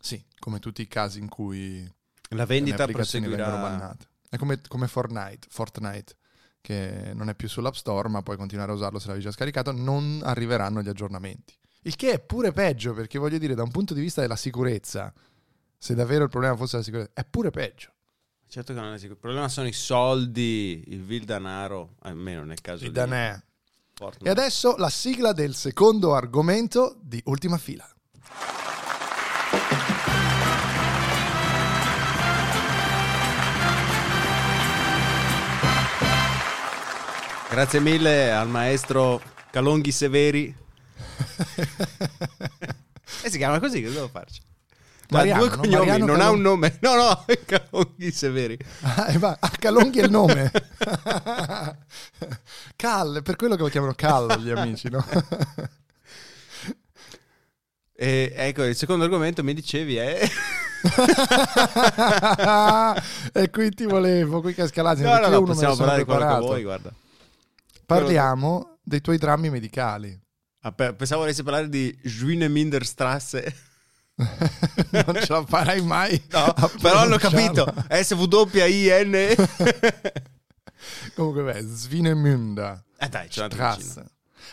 Sì, 0.00 0.20
come 0.40 0.58
tutti 0.58 0.82
i 0.82 0.88
casi 0.88 1.20
in 1.20 1.28
cui 1.28 1.88
La 2.30 2.46
vendita 2.46 2.84
proseguirà. 2.86 3.96
È 4.28 4.36
come, 4.36 4.60
come 4.68 4.88
Fortnite, 4.88 5.46
Fortnite, 5.50 6.16
che 6.60 7.12
non 7.14 7.28
è 7.28 7.34
più 7.34 7.48
sull'App 7.48 7.74
Store, 7.74 8.08
ma 8.08 8.22
puoi 8.22 8.36
continuare 8.36 8.72
a 8.72 8.74
usarlo 8.74 8.98
se 8.98 9.06
l'avevi 9.06 9.24
già 9.24 9.32
scaricato, 9.32 9.72
non 9.72 10.20
arriveranno 10.22 10.82
gli 10.82 10.88
aggiornamenti. 10.88 11.54
Il 11.82 11.96
che 11.96 12.12
è 12.12 12.20
pure 12.20 12.52
peggio, 12.52 12.92
perché 12.92 13.18
voglio 13.18 13.38
dire, 13.38 13.54
da 13.54 13.62
un 13.62 13.70
punto 13.70 13.94
di 13.94 14.00
vista 14.00 14.20
della 14.20 14.36
sicurezza, 14.36 15.12
Se 15.80 15.94
davvero 15.94 16.24
il 16.24 16.30
problema 16.30 16.56
fosse 16.56 16.78
la 16.78 16.82
sicurezza, 16.82 17.10
è 17.14 17.24
pure 17.24 17.50
peggio. 17.50 17.92
Certo 18.48 18.74
che 18.74 18.80
non 18.80 18.92
è 18.92 18.96
sicuro. 18.96 19.14
Il 19.14 19.20
problema 19.20 19.48
sono 19.48 19.68
i 19.68 19.72
soldi, 19.72 20.82
il 20.88 21.02
vil 21.02 21.24
danaro, 21.24 21.94
almeno 22.00 22.44
nel 22.44 22.60
caso 22.60 22.84
Il 22.84 22.90
di 22.90 22.96
danè. 22.96 23.40
Fortnite. 23.94 24.26
E 24.26 24.30
adesso 24.30 24.76
la 24.76 24.90
sigla 24.90 25.32
del 25.32 25.54
secondo 25.54 26.14
argomento 26.14 26.98
di 27.00 27.20
Ultima 27.26 27.58
Fila. 27.58 27.88
Grazie 37.58 37.80
mille 37.80 38.30
al 38.30 38.46
maestro 38.46 39.20
Calonghi 39.50 39.90
Severi. 39.90 40.46
e 43.22 43.30
si 43.30 43.36
chiama 43.36 43.58
così, 43.58 43.82
che 43.82 43.90
devo 43.90 44.06
farci? 44.06 44.40
Mariano, 45.08 45.42
ha 45.42 45.46
due 45.46 45.56
no? 45.56 45.62
cognomi, 45.62 45.86
Mariano 45.86 46.06
non 46.06 46.14
ha 46.14 46.18
Calong- 46.18 46.36
un 46.36 46.42
nome. 46.42 46.78
No, 46.80 46.94
no, 46.94 47.24
Calonghi 47.44 48.12
Severi. 48.12 48.56
Ah, 48.82 49.36
ah, 49.40 49.50
Calonghi 49.58 49.98
è 49.98 50.04
il 50.04 50.10
nome. 50.10 50.52
Cal, 52.76 53.22
per 53.24 53.34
quello 53.34 53.56
che 53.56 53.62
lo 53.62 53.68
chiamano 53.68 53.94
Cal 53.94 54.40
gli 54.40 54.50
amici, 54.50 54.88
no? 54.88 55.04
E 57.92 58.32
ecco, 58.36 58.62
il 58.62 58.76
secondo 58.76 59.02
argomento 59.02 59.42
mi 59.42 59.52
dicevi 59.52 59.96
è... 59.96 60.30
e 63.32 63.50
qui 63.50 63.70
ti 63.70 63.84
volevo, 63.84 64.42
qui 64.42 64.54
cascalati. 64.54 65.02
no, 65.02 65.18
no, 65.18 65.26
no, 65.26 65.42
possiamo 65.42 65.74
parlare 65.74 65.98
di 65.98 66.04
quello 66.04 66.24
che 66.24 66.38
vuoi, 66.38 66.62
guarda. 66.62 66.92
Parliamo 67.88 68.80
dei 68.82 69.00
tuoi 69.00 69.16
drammi 69.16 69.48
medicali. 69.48 70.14
Ah, 70.60 70.72
pe- 70.72 70.92
pensavo 70.92 71.22
volessi 71.22 71.42
parlare 71.42 71.70
di 71.70 71.98
Schwieneminderstrasse. 72.04 73.56
non 74.16 75.14
ce 75.22 75.32
la 75.32 75.42
farai 75.46 75.80
mai. 75.80 76.22
No, 76.28 76.52
però 76.82 76.98
hanno 76.98 77.16
capito. 77.16 77.72
S-W-I-N. 77.88 79.14
eh 79.14 79.36
Comunque, 81.14 81.42
beh, 81.44 81.60
Svinemünda. 81.62 82.84
dai, 83.08 83.30
ce 83.30 83.40
l'ho 83.40 83.48
vicino. 83.48 84.06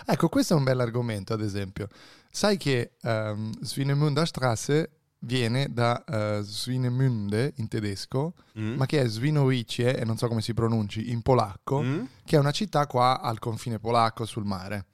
Ecco, 0.05 0.29
questo 0.29 0.53
è 0.53 0.57
un 0.57 0.63
bell'argomento, 0.63 1.33
ad 1.33 1.41
esempio. 1.41 1.89
Sai 2.31 2.55
che 2.55 2.93
um, 3.01 3.51
Svinemünda 3.61 4.25
Strasse 4.25 4.91
viene 5.25 5.67
da 5.71 6.03
uh, 6.07 6.41
Svinemünde 6.41 7.53
in 7.57 7.67
tedesco, 7.67 8.33
Mm? 8.57 8.75
ma 8.77 8.85
che 8.85 9.01
è 9.01 9.07
Svinowice, 9.07 9.97
e 9.97 10.05
non 10.05 10.15
so 10.17 10.27
come 10.29 10.41
si 10.41 10.53
pronunci, 10.53 11.11
in 11.11 11.21
polacco, 11.21 11.81
Mm? 11.81 12.03
che 12.23 12.37
è 12.37 12.39
una 12.39 12.51
città 12.51 12.87
qua 12.87 13.19
al 13.19 13.39
confine 13.39 13.79
polacco 13.79 14.23
sul 14.25 14.45
mare. 14.45 14.85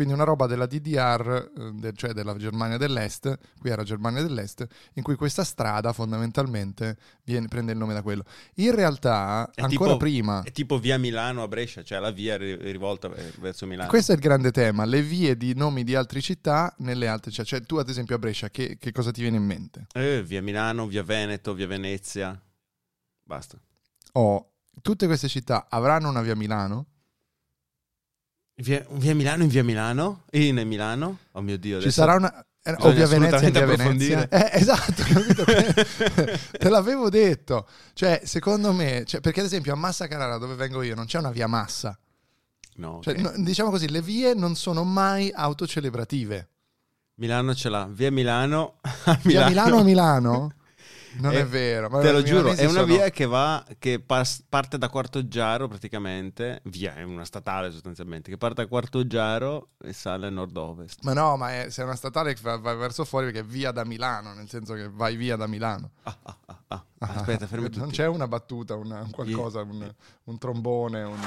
Quindi 0.00 0.16
una 0.16 0.24
roba 0.26 0.46
della 0.46 0.64
DDR, 0.64 1.50
eh, 1.82 1.92
cioè 1.94 2.14
della 2.14 2.34
Germania 2.36 2.78
dell'Est, 2.78 3.38
qui 3.58 3.68
era 3.68 3.82
Germania 3.82 4.22
dell'Est, 4.22 4.66
in 4.94 5.02
cui 5.02 5.14
questa 5.14 5.44
strada 5.44 5.92
fondamentalmente 5.92 6.96
viene- 7.24 7.48
prende 7.48 7.72
il 7.72 7.76
nome 7.78 7.92
da 7.92 8.00
quello. 8.00 8.24
In 8.54 8.74
realtà, 8.74 9.50
È 9.54 9.60
ancora 9.60 9.90
tipo- 9.90 9.96
prima, 9.98 10.40
È 10.42 10.52
tipo 10.52 10.78
via 10.78 10.96
Milano 10.96 11.42
a 11.42 11.48
Brescia, 11.48 11.82
cioè 11.82 11.98
la 11.98 12.12
via 12.12 12.38
ri- 12.38 12.56
rivolta 12.56 13.10
verso 13.40 13.66
Milano. 13.66 13.90
questo 13.90 14.12
è 14.12 14.14
il 14.14 14.22
grande 14.22 14.52
tema, 14.52 14.86
le 14.86 15.02
vie 15.02 15.36
di 15.36 15.52
nomi 15.54 15.84
di 15.84 15.94
altre 15.94 16.22
città 16.22 16.74
nelle 16.78 17.06
altre 17.06 17.30
città. 17.30 17.44
Cioè 17.44 17.60
tu 17.60 17.76
ad 17.76 17.90
esempio 17.90 18.14
a 18.16 18.18
Brescia, 18.18 18.48
che, 18.48 18.78
che 18.78 18.92
cosa 18.92 19.10
ti 19.10 19.20
viene 19.20 19.36
in 19.36 19.44
mente? 19.44 19.86
Eh, 19.92 20.22
via 20.22 20.40
Milano, 20.40 20.86
via 20.86 21.02
Veneto, 21.02 21.52
via 21.52 21.66
Venezia. 21.66 22.40
Basta. 23.22 23.60
Oh, 24.12 24.52
tutte 24.80 25.04
queste 25.04 25.28
città 25.28 25.66
avranno 25.68 26.08
una 26.08 26.22
via 26.22 26.34
Milano? 26.34 26.86
Via, 28.60 28.84
via 28.90 29.14
Milano 29.14 29.42
in 29.42 29.48
via 29.48 29.64
Milano? 29.64 30.24
In 30.32 30.56
Milano? 30.66 31.18
Oh 31.32 31.40
mio 31.40 31.56
Dio. 31.58 31.80
Ci 31.80 31.90
sarà 31.90 32.14
una... 32.14 32.44
eh, 32.62 32.74
O 32.80 32.90
via 32.92 33.06
Venezia 33.06 33.46
in 33.46 33.52
via 33.52 33.64
Venezia. 33.66 34.28
Eh, 34.28 34.50
esatto, 34.60 35.02
capito? 35.06 35.44
te, 35.44 36.68
l'avevo 36.68 37.08
detto. 37.08 37.66
Cioè, 37.94 38.20
secondo 38.24 38.72
me, 38.72 39.04
cioè, 39.06 39.20
perché 39.20 39.40
ad 39.40 39.46
esempio 39.46 39.72
a 39.72 39.76
Massa 39.76 40.06
Carrara, 40.06 40.36
dove 40.38 40.54
vengo 40.54 40.82
io, 40.82 40.94
non 40.94 41.06
c'è 41.06 41.18
una 41.18 41.30
via 41.30 41.46
Massa. 41.46 41.98
No, 42.76 43.00
Cioè, 43.02 43.14
ok. 43.14 43.20
no, 43.20 43.32
diciamo 43.44 43.70
così, 43.70 43.88
le 43.90 44.02
vie 44.02 44.34
non 44.34 44.54
sono 44.56 44.84
mai 44.84 45.30
autocelebrative. 45.34 46.48
Milano 47.14 47.54
ce 47.54 47.68
l'ha. 47.68 47.86
Via 47.90 48.10
Milano 48.10 48.76
a 49.04 49.18
Via 49.22 49.46
Milano. 49.46 49.48
Milano 49.48 49.78
a 49.78 49.82
Milano? 49.82 50.52
Non 51.18 51.32
Eh, 51.32 51.40
è 51.40 51.46
vero. 51.46 51.88
ma 51.88 52.00
Te 52.00 52.12
lo 52.12 52.22
giuro, 52.22 52.52
è 52.52 52.64
una 52.66 52.84
via 52.84 53.10
che 53.10 53.26
va, 53.26 53.64
che 53.78 53.98
pas- 54.00 54.44
parte 54.48 54.78
da 54.78 54.88
Quarto 54.88 55.26
Giaro 55.26 55.66
praticamente, 55.66 56.60
via, 56.64 56.94
è 56.94 57.02
una 57.02 57.24
statale 57.24 57.70
sostanzialmente, 57.72 58.30
che 58.30 58.36
parte 58.36 58.62
da 58.62 58.68
Quarto 58.68 59.06
Giaro 59.06 59.70
e 59.82 59.92
sale 59.92 60.28
a 60.28 60.30
nord-ovest. 60.30 61.02
Ma 61.02 61.12
no, 61.12 61.36
ma 61.36 61.62
è, 61.62 61.70
se 61.70 61.82
è 61.82 61.84
una 61.84 61.96
statale 61.96 62.34
che 62.34 62.40
va, 62.42 62.56
va 62.58 62.74
verso 62.74 63.04
fuori 63.04 63.26
perché 63.26 63.40
è 63.40 63.44
via 63.44 63.72
da 63.72 63.84
Milano, 63.84 64.34
nel 64.34 64.48
senso 64.48 64.74
che 64.74 64.88
vai 64.88 65.16
via 65.16 65.34
da 65.36 65.46
Milano. 65.48 65.90
Ah, 66.04 66.16
ah, 66.22 66.36
ah, 66.46 66.58
ah. 66.68 66.84
Aspetta, 66.98 67.46
fermi 67.46 67.66
tutti. 67.66 67.78
Non 67.78 67.90
c'è 67.90 68.06
una 68.06 68.28
battuta, 68.28 68.76
una- 68.76 69.00
un 69.00 69.10
qualcosa, 69.10 69.62
un, 69.62 69.92
un 70.24 70.38
trombone, 70.38 71.02
un... 71.02 71.18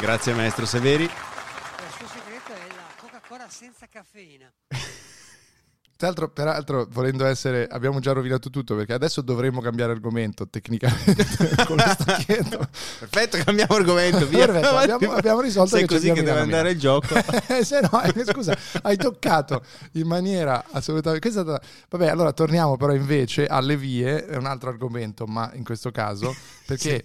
Grazie 0.00 0.32
maestro 0.32 0.64
Severi. 0.64 1.04
Il 1.04 1.10
suo 1.10 2.06
segreto 2.06 2.52
è 2.54 2.74
la 2.74 2.86
Coca-Cola 2.96 3.46
senza 3.50 3.86
caffeina. 3.86 4.50
Tra 4.66 6.08
l'altro, 6.08 6.30
peraltro, 6.30 6.88
volendo 6.90 7.26
essere, 7.26 7.66
abbiamo 7.66 8.00
già 8.00 8.12
rovinato 8.12 8.48
tutto 8.48 8.74
perché 8.74 8.94
adesso 8.94 9.20
dovremmo 9.20 9.60
cambiare 9.60 9.92
argomento 9.92 10.48
tecnicamente 10.48 11.26
con 11.68 11.76
lo 11.76 11.82
stacchetto. 11.86 12.66
Perfetto, 13.00 13.36
cambiamo 13.44 13.74
argomento. 13.74 14.26
Via. 14.26 14.46
Perfetto, 14.46 14.74
abbiamo, 14.74 15.12
abbiamo 15.12 15.40
risolto 15.42 15.76
Se 15.76 15.82
è 15.82 15.86
così 15.86 16.10
che 16.12 16.22
deve 16.22 16.40
andare 16.40 16.70
il 16.70 16.78
gioco. 16.78 17.08
Eh, 17.50 17.64
se 17.64 17.80
no, 17.80 18.00
eh, 18.00 18.24
scusa, 18.24 18.56
hai 18.82 18.96
toccato 18.96 19.62
in 19.92 20.06
maniera 20.06 20.64
assolutamente. 20.70 21.28
Questa 21.28 21.42
è 21.42 21.44
stata... 21.44 21.62
Vabbè, 21.90 22.08
allora 22.08 22.32
torniamo 22.32 22.78
però 22.78 22.94
invece 22.94 23.44
alle 23.44 23.76
vie, 23.76 24.24
è 24.24 24.36
un 24.36 24.46
altro 24.46 24.70
argomento, 24.70 25.26
ma 25.26 25.50
in 25.52 25.64
questo 25.64 25.90
caso 25.90 26.34
perché 26.64 27.04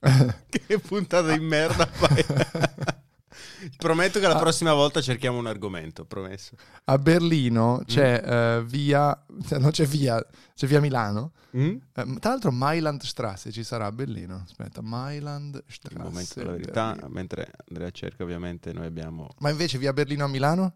che 0.48 0.78
puntata 0.78 1.32
di 1.36 1.40
merda 1.44 1.86
fai. 1.86 2.24
Prometto 3.76 4.20
che 4.20 4.26
la 4.26 4.36
prossima 4.38 4.72
volta 4.72 5.00
cerchiamo 5.00 5.38
un 5.38 5.46
argomento, 5.46 6.04
promesso. 6.04 6.54
a 6.84 6.98
Berlino 6.98 7.82
c'è 7.84 8.22
Mm. 8.24 8.30
eh, 8.30 8.64
via, 8.64 9.24
non 9.58 9.70
c'è 9.70 9.84
via, 9.84 10.24
c'è 10.54 10.66
via 10.66 10.80
Milano. 10.80 11.32
Mm? 11.56 11.76
Eh, 11.94 12.16
tra 12.20 12.30
l'altro 12.30 12.52
Mailandstrasse 12.52 13.50
ci 13.50 13.64
sarà 13.64 13.86
a 13.86 13.92
Berlino. 13.92 14.42
Aspetta, 14.44 14.80
Mailandstrasse. 14.80 15.94
Il 15.96 16.00
momento 16.00 16.34
della 16.36 16.52
verità, 16.52 16.86
Berlino. 16.92 17.08
mentre 17.08 17.50
Andrea 17.68 17.90
cerca, 17.90 18.22
ovviamente 18.22 18.72
noi 18.72 18.86
abbiamo 18.86 19.28
Ma 19.38 19.50
invece 19.50 19.78
via 19.78 19.92
Berlino 19.92 20.24
a 20.24 20.28
Milano? 20.28 20.74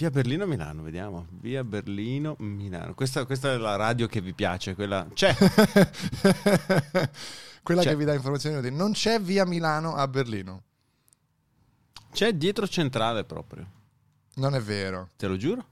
Via 0.00 0.10
Berlino 0.10 0.46
Milano, 0.46 0.82
vediamo. 0.82 1.26
Via 1.42 1.62
Berlino 1.62 2.34
Milano. 2.38 2.94
Questa, 2.94 3.26
questa 3.26 3.52
è 3.52 3.58
la 3.58 3.76
radio 3.76 4.06
che 4.06 4.22
vi 4.22 4.32
piace, 4.32 4.74
quella 4.74 5.06
c'è. 5.12 5.36
Quella 7.62 7.82
C'è. 7.82 7.90
che 7.90 7.96
vi 7.96 8.04
dà 8.06 8.14
informazioni 8.14 8.56
utili. 8.56 8.74
Non 8.74 8.92
c'è 8.92 9.20
via 9.20 9.44
Milano 9.44 9.94
a 9.94 10.08
Berlino. 10.08 10.62
C'è 12.10 12.32
dietro 12.32 12.66
centrale 12.66 13.24
proprio. 13.24 13.66
Non 14.36 14.54
è 14.54 14.60
vero. 14.62 15.10
Te 15.16 15.26
lo 15.26 15.36
giuro. 15.36 15.66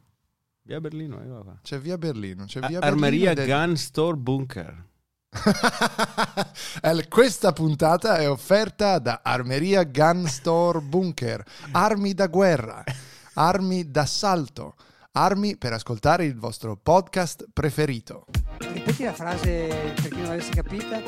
Via 0.63 0.79
Berlino, 0.79 1.23
eh, 1.23 1.27
va, 1.27 1.43
va. 1.43 1.59
C'è 1.63 1.79
via 1.79 1.97
Berlino. 1.97 2.45
C'è 2.45 2.61
via 2.61 2.81
Armeria 2.81 3.31
è- 3.31 3.47
Gun 3.47 3.79
Store 3.79 4.19
Bunker. 4.19 4.85
Questa 7.09 7.53
puntata 7.53 8.19
è 8.19 8.29
offerta 8.29 8.99
da 8.99 9.21
Armeria 9.23 9.85
Gun 9.85 10.27
Store 10.27 10.81
Bunker. 10.81 11.43
Armi 11.73 12.13
da 12.13 12.27
guerra, 12.27 12.85
armi 13.39 13.89
d'assalto, 13.89 14.75
armi 15.13 15.57
per 15.57 15.73
ascoltare 15.73 16.25
il 16.25 16.37
vostro 16.37 16.77
podcast 16.77 17.47
preferito. 17.53 18.25
Ripeti 18.59 19.05
la 19.05 19.13
frase 19.13 19.93
per 19.95 20.09
chi 20.09 20.17
non 20.17 20.25
l'avesse 20.25 20.51
capita. 20.51 21.01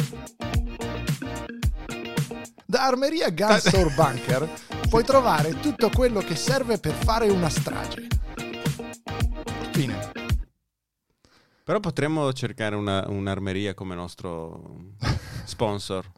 Da 2.65 2.87
Armeria 2.87 3.31
Gun 3.31 3.59
Store 3.59 3.91
Bunker 3.97 4.49
puoi 4.89 5.03
trovare 5.03 5.59
tutto 5.59 5.91
quello 5.91 6.21
che 6.21 6.37
serve 6.37 6.79
per 6.79 6.93
fare 6.93 7.29
una 7.29 7.49
strage. 7.49 8.07
Fine. 9.73 10.13
Però 11.65 11.81
potremmo 11.81 12.33
cercare 12.33 12.77
una- 12.77 13.09
un'armeria 13.09 13.75
come 13.75 13.97
nostro 13.97 14.93
sponsor. 15.47 16.09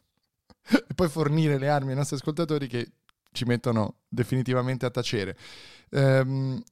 e 0.69 0.93
poi 0.93 1.09
fornire 1.09 1.57
le 1.57 1.69
armi 1.69 1.89
ai 1.89 1.97
nostri 1.97 2.17
ascoltatori 2.17 2.67
che 2.67 2.91
ci 3.33 3.43
mettono 3.45 3.97
definitivamente 4.07 4.85
a 4.85 4.89
tacere. 4.89 5.37
Ehm, 5.91 6.63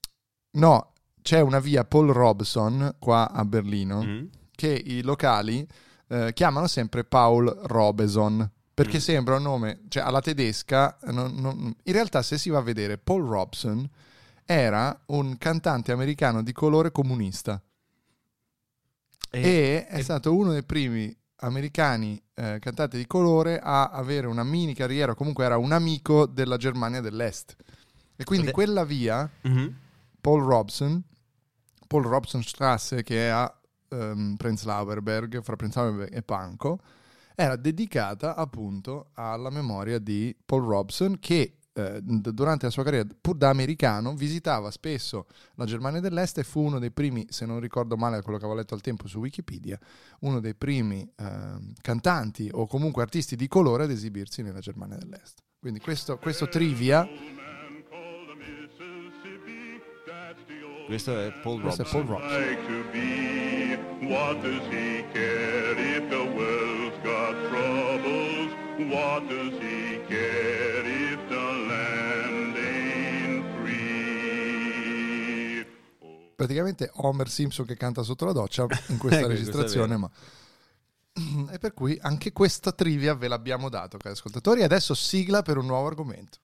no, 0.51 0.93
c'è 1.21 1.41
una 1.41 1.59
via 1.59 1.83
Paul 1.83 2.11
Robson 2.11 2.95
qua 2.99 3.29
a 3.31 3.43
Berlino 3.45 4.01
Mm? 4.03 4.25
che 4.55 4.67
i 4.69 5.01
locali 5.01 5.67
eh, 6.07 6.31
chiamano 6.33 6.67
sempre 6.67 7.03
Paul 7.03 7.45
Robeson 7.63 8.49
perché 8.73 8.97
Mm. 8.97 9.01
sembra 9.01 9.35
un 9.37 9.43
nome, 9.43 9.81
cioè 9.89 10.03
alla 10.03 10.21
tedesca, 10.21 10.97
non- 11.03 11.33
non- 11.35 11.73
in 11.83 11.93
realtà 11.93 12.21
se 12.21 12.37
si 12.37 12.49
va 12.49 12.57
a 12.59 12.61
vedere 12.63 12.97
Paul 12.97 13.25
Robson 13.27 13.87
era 14.45 14.99
un 15.07 15.37
cantante 15.37 15.91
americano 15.91 16.41
di 16.43 16.51
colore 16.51 16.91
comunista. 16.91 17.61
e 19.33 19.85
è 19.87 19.97
e- 19.99 20.03
stato 20.03 20.35
uno 20.35 20.51
dei 20.51 20.63
primi 20.63 21.15
americani 21.41 22.21
eh, 22.33 22.57
cantanti 22.59 22.97
di 22.97 23.05
colore 23.07 23.59
a 23.59 23.89
avere 23.89 24.27
una 24.27 24.43
mini 24.43 24.73
carriera, 24.73 25.13
comunque 25.15 25.45
era 25.45 25.57
un 25.57 25.71
amico 25.71 26.25
della 26.25 26.57
Germania 26.57 27.01
dell'Est. 27.01 27.55
E 28.15 28.23
quindi 28.23 28.47
Ade- 28.47 28.55
quella 28.55 28.83
via, 28.83 29.29
Mhm. 29.41 29.75
Paul 30.21 30.43
Robson, 30.43 31.01
Paul 31.87 32.03
Robson 32.05 32.43
Strasse, 32.43 33.03
che 33.03 33.27
è 33.27 33.29
a 33.29 33.53
ehm, 33.89 34.35
Prenzlauer 34.37 35.01
Berg, 35.01 35.41
fra 35.41 35.55
Prenzlauer 35.55 35.93
Berg 35.95 36.13
e 36.15 36.21
Pankow, 36.21 36.79
era 37.35 37.55
dedicata 37.55 38.35
appunto 38.35 39.09
alla 39.13 39.49
memoria 39.49 39.99
di 39.99 40.35
Paul 40.45 40.63
Robson 40.65 41.19
che 41.19 41.57
eh, 41.73 41.99
durante 42.01 42.65
la 42.65 42.71
sua 42.71 42.83
carriera, 42.83 43.07
pur 43.19 43.35
da 43.35 43.49
americano, 43.49 44.13
visitava 44.13 44.71
spesso 44.71 45.27
la 45.55 45.65
Germania 45.65 45.99
dell'Est 45.99 46.37
e 46.39 46.43
fu 46.43 46.61
uno 46.61 46.79
dei 46.79 46.91
primi, 46.91 47.25
se 47.29 47.45
non 47.45 47.59
ricordo 47.59 47.95
male 47.97 48.21
quello 48.21 48.37
che 48.37 48.43
avevo 48.45 48.59
letto 48.59 48.73
al 48.73 48.81
tempo 48.81 49.07
su 49.07 49.19
Wikipedia, 49.19 49.79
uno 50.21 50.39
dei 50.39 50.55
primi 50.55 51.09
ehm, 51.17 51.73
cantanti 51.81 52.49
o 52.51 52.67
comunque 52.67 53.01
artisti 53.01 53.35
di 53.35 53.47
colore 53.47 53.83
ad 53.83 53.91
esibirsi 53.91 54.41
nella 54.41 54.59
Germania 54.59 54.97
dell'Est. 54.97 55.39
Quindi 55.59 55.79
questo, 55.79 56.17
questo 56.17 56.47
trivia, 56.49 57.07
Questo 60.87 61.17
è 61.17 61.31
Paul 61.41 61.61
questo 61.61 61.83
Robson. 61.83 62.01
è 62.01 62.05
Paul 62.05 62.19
Robson. 62.19 63.41
Praticamente 76.41 76.89
Homer 76.95 77.29
Simpson 77.29 77.67
che 77.67 77.77
canta 77.77 78.01
sotto 78.01 78.25
la 78.25 78.31
doccia 78.31 78.65
in 78.87 78.97
questa 78.97 79.27
registrazione, 79.27 79.97
ma... 79.97 80.09
E 81.51 81.57
per 81.59 81.73
cui 81.73 81.99
anche 82.01 82.31
questa 82.31 82.71
trivia 82.71 83.13
ve 83.13 83.27
l'abbiamo 83.27 83.67
dato, 83.67 83.97
cari 83.97 84.13
ascoltatori. 84.13 84.63
Adesso 84.63 84.93
sigla 84.93 85.41
per 85.41 85.57
un 85.57 85.65
nuovo 85.65 85.87
argomento. 85.87 86.37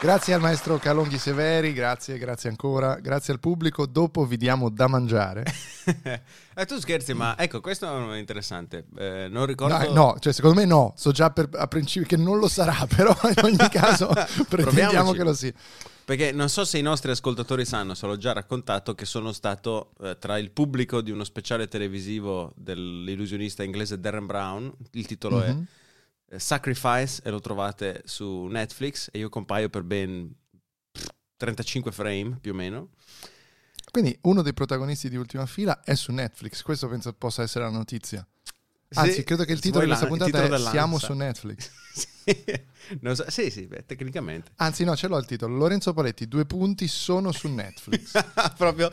Grazie 0.00 0.32
al 0.32 0.40
maestro 0.40 0.78
Calonghi 0.78 1.18
Severi, 1.18 1.72
grazie, 1.72 2.18
grazie 2.18 2.48
ancora, 2.48 3.00
grazie 3.00 3.32
al 3.32 3.40
pubblico. 3.40 3.84
Dopo 3.84 4.24
vi 4.26 4.36
diamo 4.36 4.68
da 4.70 4.86
mangiare. 4.86 5.44
Eh, 6.58 6.66
tu 6.66 6.76
scherzi, 6.80 7.14
ma 7.14 7.38
ecco, 7.38 7.60
questo 7.60 8.12
è 8.12 8.18
interessante. 8.18 8.86
Eh, 8.96 9.28
non 9.30 9.46
ricordo... 9.46 9.78
No, 9.78 9.92
no, 9.92 10.16
cioè 10.18 10.32
secondo 10.32 10.58
me 10.58 10.66
no, 10.66 10.92
so 10.96 11.12
già 11.12 11.30
per, 11.30 11.48
a 11.52 11.68
principio 11.68 12.06
che 12.08 12.16
non 12.16 12.38
lo 12.38 12.48
sarà, 12.48 12.84
però 12.94 13.16
in 13.22 13.44
ogni 13.44 13.68
caso 13.70 14.10
pretendiamo 14.48 15.12
che 15.12 15.22
lo 15.22 15.32
sia. 15.32 15.52
Perché 16.04 16.32
non 16.32 16.48
so 16.48 16.64
se 16.64 16.78
i 16.78 16.82
nostri 16.82 17.12
ascoltatori 17.12 17.64
sanno, 17.64 17.94
se 17.94 18.06
l'ho 18.06 18.16
già 18.16 18.32
raccontato, 18.32 18.96
che 18.96 19.04
sono 19.04 19.32
stato 19.32 19.92
eh, 20.02 20.18
tra 20.18 20.36
il 20.36 20.50
pubblico 20.50 21.00
di 21.00 21.12
uno 21.12 21.22
speciale 21.22 21.68
televisivo 21.68 22.52
dell'illusionista 22.56 23.62
inglese 23.62 24.00
Darren 24.00 24.26
Brown. 24.26 24.72
Il 24.92 25.06
titolo 25.06 25.36
Mhm. 25.38 25.44
è 25.44 25.48
eh, 25.50 25.56
Sacrifice 26.36 27.22
e 27.24 27.30
lo 27.30 27.40
trovate 27.40 28.02
su 28.04 28.46
Netflix 28.46 29.08
e 29.12 29.18
io 29.18 29.28
compaio 29.28 29.68
per 29.68 29.82
ben 29.82 30.34
pff, 30.92 31.06
35 31.36 31.92
frame 31.92 32.38
più 32.40 32.52
o 32.52 32.54
meno. 32.54 32.90
Quindi 33.90 34.16
uno 34.22 34.42
dei 34.42 34.52
protagonisti 34.52 35.08
di 35.08 35.16
Ultima 35.16 35.46
Fila 35.46 35.80
è 35.82 35.94
su 35.94 36.12
Netflix, 36.12 36.62
questo 36.62 36.88
penso 36.88 37.12
possa 37.14 37.42
essere 37.42 37.64
la 37.64 37.70
notizia. 37.70 38.26
Anzi, 38.94 39.12
Sì, 39.16 39.24
credo 39.24 39.44
che 39.44 39.52
il 39.52 39.60
titolo 39.60 39.84
di 39.84 39.88
questa 39.88 40.06
puntata 40.06 40.44
è 40.44 40.58
Siamo 40.58 40.98
su 40.98 41.12
Netflix. 41.12 41.70
sì, 41.92 42.44
so- 43.14 43.30
sì, 43.30 43.50
sì, 43.50 43.66
beh, 43.66 43.84
tecnicamente. 43.84 44.52
Anzi 44.56 44.84
no, 44.84 44.96
ce 44.96 45.08
l'ho 45.08 45.18
il 45.18 45.26
titolo. 45.26 45.56
Lorenzo 45.56 45.92
Paletti, 45.92 46.26
due 46.26 46.46
punti, 46.46 46.88
sono 46.88 47.30
su 47.32 47.48
Netflix. 47.48 48.12
Proprio 48.56 48.90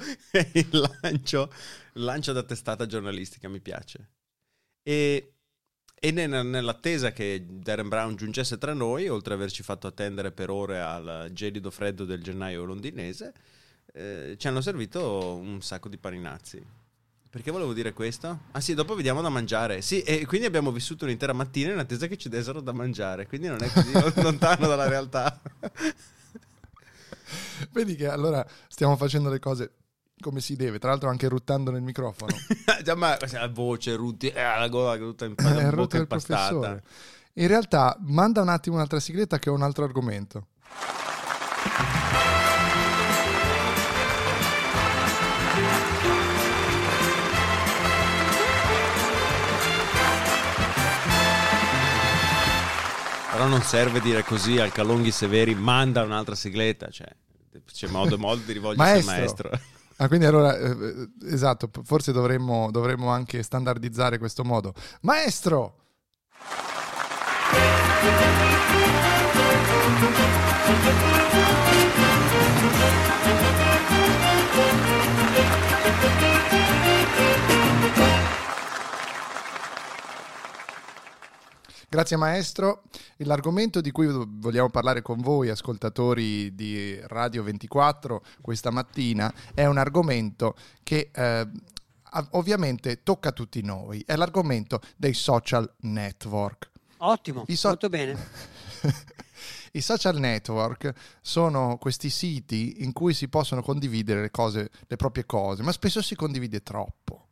il 0.53 0.89
lancio, 1.01 1.51
il 1.93 2.03
lancio 2.03 2.33
da 2.33 2.43
testata 2.43 2.85
giornalistica, 2.85 3.47
mi 3.47 3.61
piace. 3.61 4.09
E, 4.83 5.34
e 6.05 6.11
ne- 6.11 6.27
nell'attesa 6.43 7.11
che 7.11 7.43
Darren 7.49 7.89
Brown 7.89 8.15
giungesse 8.15 8.59
tra 8.59 8.73
noi, 8.73 9.07
oltre 9.07 9.33
ad 9.33 9.39
averci 9.39 9.63
fatto 9.63 9.87
attendere 9.87 10.31
per 10.31 10.51
ore 10.51 10.79
al 10.79 11.29
gelido 11.33 11.71
freddo 11.71 12.05
del 12.05 12.21
gennaio 12.21 12.63
londinese, 12.63 13.33
eh, 13.91 14.35
ci 14.37 14.47
hanno 14.47 14.61
servito 14.61 15.33
un 15.33 15.63
sacco 15.63 15.89
di 15.89 15.97
paninazzi. 15.97 16.63
Perché 17.27 17.49
volevo 17.49 17.73
dire 17.73 17.91
questo? 17.91 18.41
Ah 18.51 18.61
sì, 18.61 18.75
dopo 18.75 18.93
vediamo 18.93 19.23
da 19.23 19.29
mangiare. 19.29 19.81
Sì, 19.81 20.03
e 20.03 20.27
quindi 20.27 20.45
abbiamo 20.45 20.71
vissuto 20.71 21.05
un'intera 21.05 21.33
mattina 21.33 21.73
in 21.73 21.79
attesa 21.79 22.05
che 22.05 22.17
ci 22.17 22.29
dessero 22.29 22.61
da 22.61 22.71
mangiare, 22.71 23.25
quindi 23.25 23.47
non 23.47 23.63
è 23.63 23.71
così 23.71 23.91
lontano 24.21 24.67
dalla 24.67 24.87
realtà. 24.87 25.41
Vedi 27.71 27.95
che 27.95 28.07
allora 28.07 28.45
stiamo 28.67 28.95
facendo 28.95 29.29
le 29.29 29.39
cose 29.39 29.71
come 30.19 30.39
si 30.39 30.55
deve, 30.55 30.79
tra 30.79 30.89
l'altro 30.89 31.09
anche 31.09 31.27
ruttando 31.27 31.71
nel 31.71 31.81
microfono. 31.81 32.33
Già, 32.83 32.95
ma 32.95 33.17
la 33.31 33.47
voce, 33.47 33.95
Rutti, 33.95 34.29
eh, 34.29 34.41
la 34.41 34.67
gola 34.67 34.97
tutta 34.97 35.25
in 35.25 35.35
È 35.35 35.65
il 35.65 35.75
bocca 35.75 35.97
impastata. 35.97 36.81
In 37.33 37.47
realtà, 37.47 37.97
manda 38.01 38.41
un 38.41 38.49
attimo 38.49 38.75
un'altra 38.75 38.99
sigletta 38.99 39.39
che 39.39 39.49
ho 39.49 39.53
un 39.53 39.61
altro 39.61 39.83
argomento. 39.83 40.47
Però 53.31 53.47
non 53.47 53.61
serve 53.63 53.99
dire 53.99 54.23
così 54.23 54.59
al 54.59 54.71
Calonghi 54.71 55.11
Severi, 55.11 55.55
manda 55.55 56.03
un'altra 56.03 56.35
sigletta, 56.35 56.87
cioè 56.87 57.13
c'è 57.69 57.87
modo 57.87 58.15
e 58.15 58.17
modo 58.17 58.41
di 58.45 58.53
rivolgersi 58.53 59.05
Maestro. 59.05 59.49
al 59.49 59.59
maestro. 59.59 59.74
Ah, 59.97 60.07
quindi 60.07 60.25
allora, 60.25 60.57
eh, 60.57 60.69
eh, 60.69 61.07
esatto, 61.33 61.69
forse 61.83 62.11
dovremmo, 62.11 62.69
dovremmo 62.69 63.09
anche 63.09 63.41
standardizzare 63.43 64.17
questo 64.17 64.43
modo. 64.43 64.73
Maestro! 65.01 65.77
Grazie 81.95 82.17
maestro. 82.17 82.83
L'argomento 83.19 83.79
di 83.79 83.89
cui 83.89 84.07
vogliamo 84.07 84.69
parlare 84.69 85.01
con 85.01 85.21
voi, 85.21 85.47
ascoltatori 85.47 86.53
di 86.53 86.99
Radio 87.03 87.41
24, 87.41 88.21
questa 88.41 88.69
mattina, 88.69 89.33
è 89.53 89.63
un 89.63 89.77
argomento 89.77 90.57
che 90.83 91.09
eh, 91.13 91.47
ovviamente 92.31 93.01
tocca 93.01 93.29
a 93.29 93.31
tutti 93.31 93.61
noi. 93.61 94.03
È 94.05 94.13
l'argomento 94.17 94.81
dei 94.97 95.13
social 95.13 95.73
network. 95.83 96.69
Ottimo, 96.97 97.45
so- 97.47 97.69
molto 97.69 97.87
bene. 97.87 98.27
I 99.71 99.79
social 99.79 100.19
network 100.19 100.91
sono 101.21 101.77
questi 101.77 102.09
siti 102.09 102.83
in 102.83 102.91
cui 102.91 103.13
si 103.13 103.29
possono 103.29 103.61
condividere 103.61 104.19
le 104.19 104.31
cose, 104.31 104.69
le 104.85 104.95
proprie 104.97 105.25
cose, 105.25 105.63
ma 105.63 105.71
spesso 105.71 106.01
si 106.01 106.15
condivide 106.15 106.61
troppo. 106.61 107.24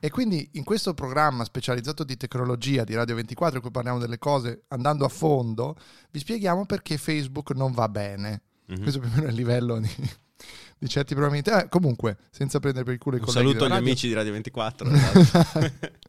E 0.00 0.10
quindi 0.10 0.48
in 0.52 0.64
questo 0.64 0.94
programma 0.94 1.44
specializzato 1.44 2.04
di 2.04 2.16
tecnologia 2.16 2.84
di 2.84 2.94
Radio 2.94 3.14
24, 3.14 3.56
in 3.56 3.62
cui 3.62 3.70
parliamo 3.70 3.98
delle 3.98 4.18
cose 4.18 4.64
andando 4.68 5.04
a 5.04 5.08
fondo, 5.08 5.76
vi 6.10 6.18
spieghiamo 6.18 6.66
perché 6.66 6.96
Facebook 6.98 7.50
non 7.52 7.72
va 7.72 7.88
bene. 7.88 8.42
Mhm. 8.66 8.82
Questo 8.82 9.00
più 9.00 9.08
o 9.08 9.12
meno 9.14 9.26
è 9.26 9.30
il 9.30 9.36
livello 9.36 9.78
di, 9.78 9.88
di 10.78 10.88
certi 10.88 11.14
programmi. 11.14 11.40
Eh, 11.44 11.68
comunque, 11.68 12.18
senza 12.30 12.60
prendere 12.60 12.84
per 12.84 12.94
il 12.94 13.00
culo 13.00 13.16
i 13.16 13.18
Un 13.20 13.24
colleghi 13.26 13.46
saluto 13.46 13.64
della 13.64 13.74
radio. 13.76 13.90
amici 13.90 14.08
di 14.08 14.14
Radio 14.14 14.32
24. 14.32 14.90
esatto. 14.92 16.02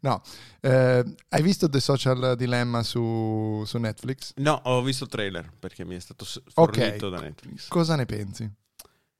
No, 0.00 0.22
eh, 0.60 1.04
hai 1.30 1.42
visto 1.42 1.68
The 1.68 1.80
Social 1.80 2.36
Dilemma 2.36 2.84
su, 2.84 3.64
su 3.66 3.78
Netflix? 3.78 4.32
no, 4.36 4.60
ho 4.64 4.82
visto 4.82 5.04
il 5.04 5.10
trailer 5.10 5.50
perché 5.58 5.84
mi 5.84 5.96
è 5.96 5.98
stato 5.98 6.24
fornito 6.52 7.08
da 7.08 7.18
Netflix. 7.18 7.66
Cosa 7.68 7.96
ne 7.96 8.06
pensi? 8.06 8.48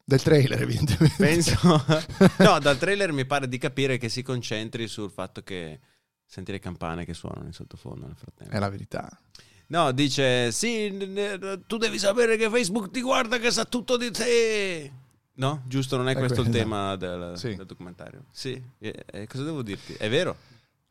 Del 0.08 0.22
trailer, 0.22 0.62
evidentemente. 0.62 1.16
Penso... 1.18 1.58
no, 2.38 2.58
dal 2.60 2.78
trailer 2.78 3.12
mi 3.12 3.26
pare 3.26 3.46
di 3.46 3.58
capire 3.58 3.98
che 3.98 4.08
si 4.08 4.22
concentri 4.22 4.88
sul 4.88 5.10
fatto 5.10 5.42
che 5.42 5.80
senti 6.24 6.50
le 6.50 6.58
campane 6.60 7.04
che 7.04 7.12
suonano 7.12 7.44
in 7.44 7.52
sottofondo 7.52 8.06
nel 8.06 8.16
frattempo. 8.16 8.54
È 8.54 8.58
la 8.58 8.70
verità. 8.70 9.06
No, 9.66 9.92
dice, 9.92 10.50
sì, 10.50 10.96
tu 11.66 11.76
devi 11.76 11.98
sapere 11.98 12.38
che 12.38 12.48
Facebook 12.48 12.90
ti 12.90 13.02
guarda 13.02 13.36
che 13.38 13.50
sa 13.50 13.66
tutto 13.66 13.98
di 13.98 14.10
te. 14.10 14.92
No, 15.34 15.62
giusto, 15.66 15.98
non 15.98 16.08
è 16.08 16.12
Eh, 16.12 16.14
questo 16.14 16.40
il 16.40 16.48
quello, 16.48 16.58
tema 16.62 16.96
del, 16.96 17.32
Sì. 17.36 17.54
del 17.54 17.66
documentario. 17.66 18.24
Sì, 18.30 18.60
e- 18.78 19.04
e 19.12 19.26
cosa 19.26 19.44
devo 19.44 19.60
dirti? 19.60 19.92
È 19.92 20.08
vero? 20.08 20.36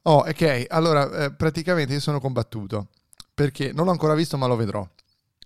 Oh, 0.03 0.17
ok. 0.27 0.65
Allora, 0.69 1.23
eh, 1.25 1.33
praticamente 1.33 1.91
io 1.93 1.99
sono 1.99 2.19
combattuto 2.19 2.89
perché 3.33 3.73
non 3.73 3.85
l'ho 3.85 3.91
ancora 3.91 4.13
visto, 4.13 4.37
ma 4.37 4.45
lo 4.45 4.55
vedrò. 4.55 4.87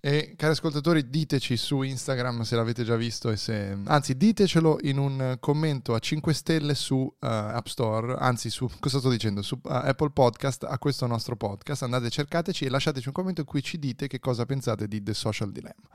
E 0.04 0.34
cari 0.36 0.50
ascoltatori, 0.50 1.08
diteci 1.08 1.56
su 1.56 1.82
Instagram 1.82 2.40
se 2.40 2.56
l'avete 2.56 2.82
già 2.82 2.96
visto 2.96 3.30
e 3.30 3.36
se... 3.36 3.78
Anzi, 3.84 4.16
ditecelo 4.16 4.78
in 4.82 4.98
un 4.98 5.36
commento 5.38 5.94
a 5.94 6.00
5 6.00 6.34
stelle 6.34 6.74
su 6.74 6.96
uh, 6.96 7.14
App 7.20 7.66
Store, 7.68 8.16
anzi 8.18 8.50
su... 8.50 8.68
cosa 8.80 8.98
sto 8.98 9.08
dicendo? 9.08 9.42
Su 9.42 9.60
uh, 9.62 9.68
Apple 9.70 10.10
Podcast, 10.10 10.64
a 10.64 10.76
questo 10.78 11.06
nostro 11.06 11.36
podcast. 11.36 11.84
Andate, 11.84 12.10
cercateci 12.10 12.64
e 12.64 12.68
lasciateci 12.68 13.06
un 13.06 13.14
commento 13.14 13.42
in 13.42 13.46
cui 13.46 13.62
ci 13.62 13.78
dite 13.78 14.08
che 14.08 14.18
cosa 14.18 14.44
pensate 14.44 14.88
di 14.88 15.00
The 15.04 15.14
Social 15.14 15.52
Dilemma. 15.52 15.86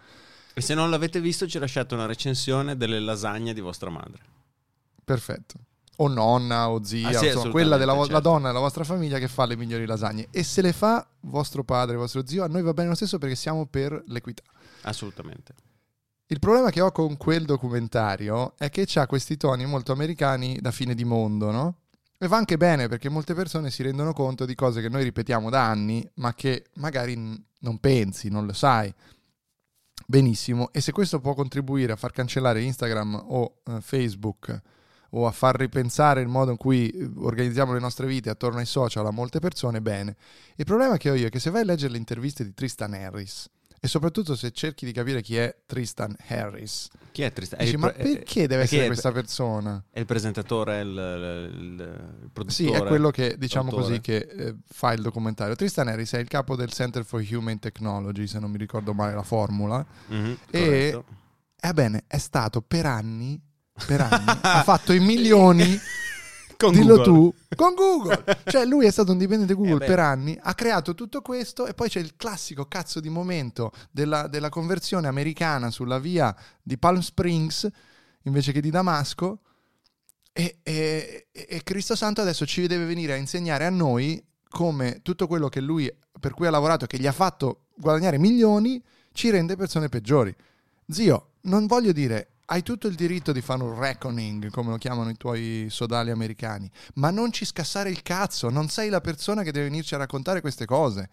E 0.53 0.61
se 0.61 0.73
non 0.73 0.89
l'avete 0.89 1.19
visto, 1.19 1.45
ci 1.45 1.59
lasciate 1.59 1.93
una 1.93 2.05
recensione 2.05 2.77
delle 2.77 3.01
lasagne 3.01 3.53
di 3.53 3.59
vostra 3.59 3.89
madre. 3.89 4.21
Perfetto. 5.03 5.66
O 5.99 6.07
nonna 6.07 6.69
o 6.69 6.83
zia, 6.83 7.09
Ah, 7.09 7.13
sì, 7.13 7.25
insomma, 7.27 7.49
quella 7.49 7.77
della 7.77 7.95
certo. 7.95 8.19
donna 8.19 8.47
della 8.47 8.59
vostra 8.59 8.83
famiglia 8.83 9.17
che 9.17 9.27
fa 9.27 9.45
le 9.45 9.55
migliori 9.55 9.85
lasagne. 9.85 10.27
E 10.31 10.43
se 10.43 10.61
le 10.61 10.71
fa 10.73 11.07
vostro 11.21 11.63
padre, 11.63 11.95
vostro 11.95 12.25
zio, 12.25 12.43
a 12.43 12.47
noi 12.47 12.61
va 12.61 12.73
bene 12.73 12.89
lo 12.89 12.95
stesso 12.95 13.17
perché 13.17 13.35
siamo 13.35 13.65
per 13.65 14.03
l'equità. 14.07 14.43
Assolutamente. 14.81 15.53
Il 16.27 16.39
problema 16.39 16.69
che 16.69 16.81
ho 16.81 16.91
con 16.91 17.17
quel 17.17 17.45
documentario 17.45 18.53
è 18.57 18.69
che 18.69 18.85
ha 18.99 19.07
questi 19.07 19.37
toni 19.37 19.65
molto 19.65 19.91
americani 19.91 20.59
da 20.61 20.71
fine 20.71 20.93
di 20.93 21.03
mondo, 21.05 21.51
no? 21.51 21.75
E 22.19 22.27
va 22.27 22.37
anche 22.37 22.57
bene 22.57 22.87
perché 22.87 23.09
molte 23.09 23.33
persone 23.33 23.71
si 23.71 23.81
rendono 23.83 24.11
conto 24.13 24.45
di 24.45 24.53
cose 24.53 24.81
che 24.81 24.89
noi 24.89 25.03
ripetiamo 25.03 25.49
da 25.49 25.65
anni, 25.67 26.07
ma 26.15 26.33
che 26.33 26.65
magari 26.75 27.15
n- 27.15 27.41
non 27.61 27.79
pensi, 27.79 28.29
non 28.29 28.45
lo 28.45 28.53
sai 28.53 28.93
benissimo. 30.05 30.69
E 30.71 30.81
se 30.81 30.91
questo 30.91 31.19
può 31.19 31.33
contribuire 31.33 31.91
a 31.93 31.95
far 31.95 32.11
cancellare 32.11 32.61
Instagram 32.61 33.23
o 33.27 33.59
eh, 33.65 33.81
Facebook 33.81 34.61
o 35.17 35.27
a 35.27 35.31
far 35.31 35.55
ripensare 35.57 36.21
il 36.21 36.27
modo 36.27 36.51
in 36.51 36.57
cui 36.57 36.89
eh, 36.89 37.09
organizziamo 37.15 37.73
le 37.73 37.79
nostre 37.79 38.05
vite 38.07 38.29
attorno 38.29 38.59
ai 38.59 38.65
social 38.65 39.05
a 39.05 39.11
molte 39.11 39.39
persone, 39.39 39.81
bene. 39.81 40.15
Il 40.55 40.65
problema 40.65 40.97
che 40.97 41.09
ho 41.09 41.15
io 41.15 41.27
è 41.27 41.29
che 41.29 41.39
se 41.39 41.49
vai 41.49 41.61
a 41.61 41.65
leggere 41.65 41.91
le 41.93 41.97
interviste 41.97 42.43
di 42.43 42.53
Tristan 42.53 42.93
Harris 42.93 43.49
e 43.79 43.87
soprattutto 43.87 44.35
se 44.35 44.49
cerchi 44.51 44.85
di 44.85 44.91
capire 44.91 45.21
chi 45.21 45.37
è 45.37 45.55
Tristan 45.67 46.15
Harris, 46.29 46.87
Chi 47.11 47.21
è 47.21 47.31
Tristan? 47.31 47.59
dici, 47.59 47.77
ma 47.77 47.89
pre- 47.91 48.01
eh, 48.03 48.13
perché 48.15 48.47
deve 48.47 48.63
essere 48.63 48.83
è- 48.83 48.87
questa 48.87 49.11
persona? 49.11 49.83
È 49.91 49.99
il 49.99 50.05
presentatore, 50.07 50.79
il, 50.81 50.87
il, 50.87 52.19
il 52.23 52.29
produttore. 52.33 52.49
Sì, 52.49 52.69
è 52.71 52.83
quello 52.83 53.11
che 53.11 53.35
diciamo 53.37 53.69
l'autore. 53.69 53.87
così 53.87 54.01
che 54.01 54.15
eh, 54.17 54.55
fa 54.67 54.93
il 54.93 55.01
documentario. 55.03 55.55
Tristan 55.55 55.87
Harris 55.89 56.11
è 56.13 56.17
il 56.19 56.27
capo 56.27 56.55
del 56.55 56.71
Center 56.71 57.05
for 57.05 57.23
Human 57.31 57.59
Technology, 57.59 58.25
se 58.27 58.39
non 58.39 58.49
mi 58.49 58.57
ricordo 58.57 58.93
male 58.93 59.13
la 59.13 59.23
formula. 59.23 59.85
Mhm, 60.07 60.37
E-. 60.49 61.03
Ebbene, 61.59 62.03
è 62.07 62.17
stato 62.19 62.61
per 62.61 62.85
anni, 62.85 63.39
per 63.85 64.01
anni, 64.01 64.39
ha 64.41 64.63
fatto 64.63 64.93
i 64.93 64.99
milioni 64.99 65.79
Con 66.57 66.73
Dillo 66.73 66.95
Google. 66.95 67.03
tu 67.05 67.33
con 67.55 67.75
Google. 67.75 68.23
Cioè, 68.45 68.65
lui 68.65 68.87
è 68.87 68.91
stato 68.91 69.11
un 69.11 69.19
dipendente 69.19 69.53
Google 69.53 69.83
Eh 69.83 69.87
per 69.87 69.99
anni, 69.99 70.37
ha 70.41 70.55
creato 70.55 70.95
tutto 70.95 71.21
questo 71.21 71.67
e 71.67 71.75
poi 71.75 71.87
c'è 71.87 71.99
il 71.99 72.15
classico 72.15 72.65
cazzo 72.65 72.99
di 72.99 73.09
momento 73.09 73.71
della, 73.91 74.27
della 74.27 74.49
conversione 74.49 75.07
americana 75.07 75.69
sulla 75.69 75.99
via 75.99 76.35
di 76.61 76.77
Palm 76.79 76.99
Springs 76.99 77.69
invece 78.23 78.51
che 78.51 78.61
di 78.61 78.71
Damasco. 78.71 79.41
E, 80.33 80.59
e- 80.63 81.27
e 81.31 81.63
Cristo 81.63 81.95
Santo 81.95 82.21
adesso 82.21 82.45
ci 82.45 82.65
deve 82.67 82.85
venire 82.85 83.13
a 83.13 83.17
insegnare 83.17 83.65
a 83.65 83.69
noi 83.69 84.23
come 84.49 85.01
tutto 85.03 85.27
quello 85.27 85.49
che 85.49 85.61
lui, 85.61 85.91
per 86.19 86.33
cui 86.33 86.47
ha 86.47 86.51
lavorato 86.51 86.87
che 86.87 86.97
gli 86.97 87.07
ha 87.07 87.11
fatto 87.11 87.65
guadagnare 87.75 88.17
milioni, 88.17 88.83
ci 89.13 89.29
rende 89.29 89.55
persone 89.55 89.89
peggiori. 89.89 90.35
Zio, 90.89 91.33
non 91.41 91.67
voglio 91.67 91.91
dire, 91.91 92.36
hai 92.49 92.63
tutto 92.63 92.87
il 92.87 92.95
diritto 92.95 93.31
di 93.31 93.41
fare 93.41 93.63
un 93.63 93.77
reckoning, 93.77 94.49
come 94.51 94.71
lo 94.71 94.77
chiamano 94.77 95.09
i 95.09 95.17
tuoi 95.17 95.67
sodali 95.69 96.11
americani, 96.11 96.69
ma 96.95 97.09
non 97.09 97.31
ci 97.31 97.43
scassare 97.43 97.89
il 97.89 98.01
cazzo, 98.03 98.49
non 98.49 98.69
sei 98.69 98.89
la 98.89 99.01
persona 99.01 99.43
che 99.43 99.51
deve 99.51 99.65
venirci 99.65 99.95
a 99.95 99.97
raccontare 99.97 100.39
queste 100.39 100.65
cose. 100.65 101.09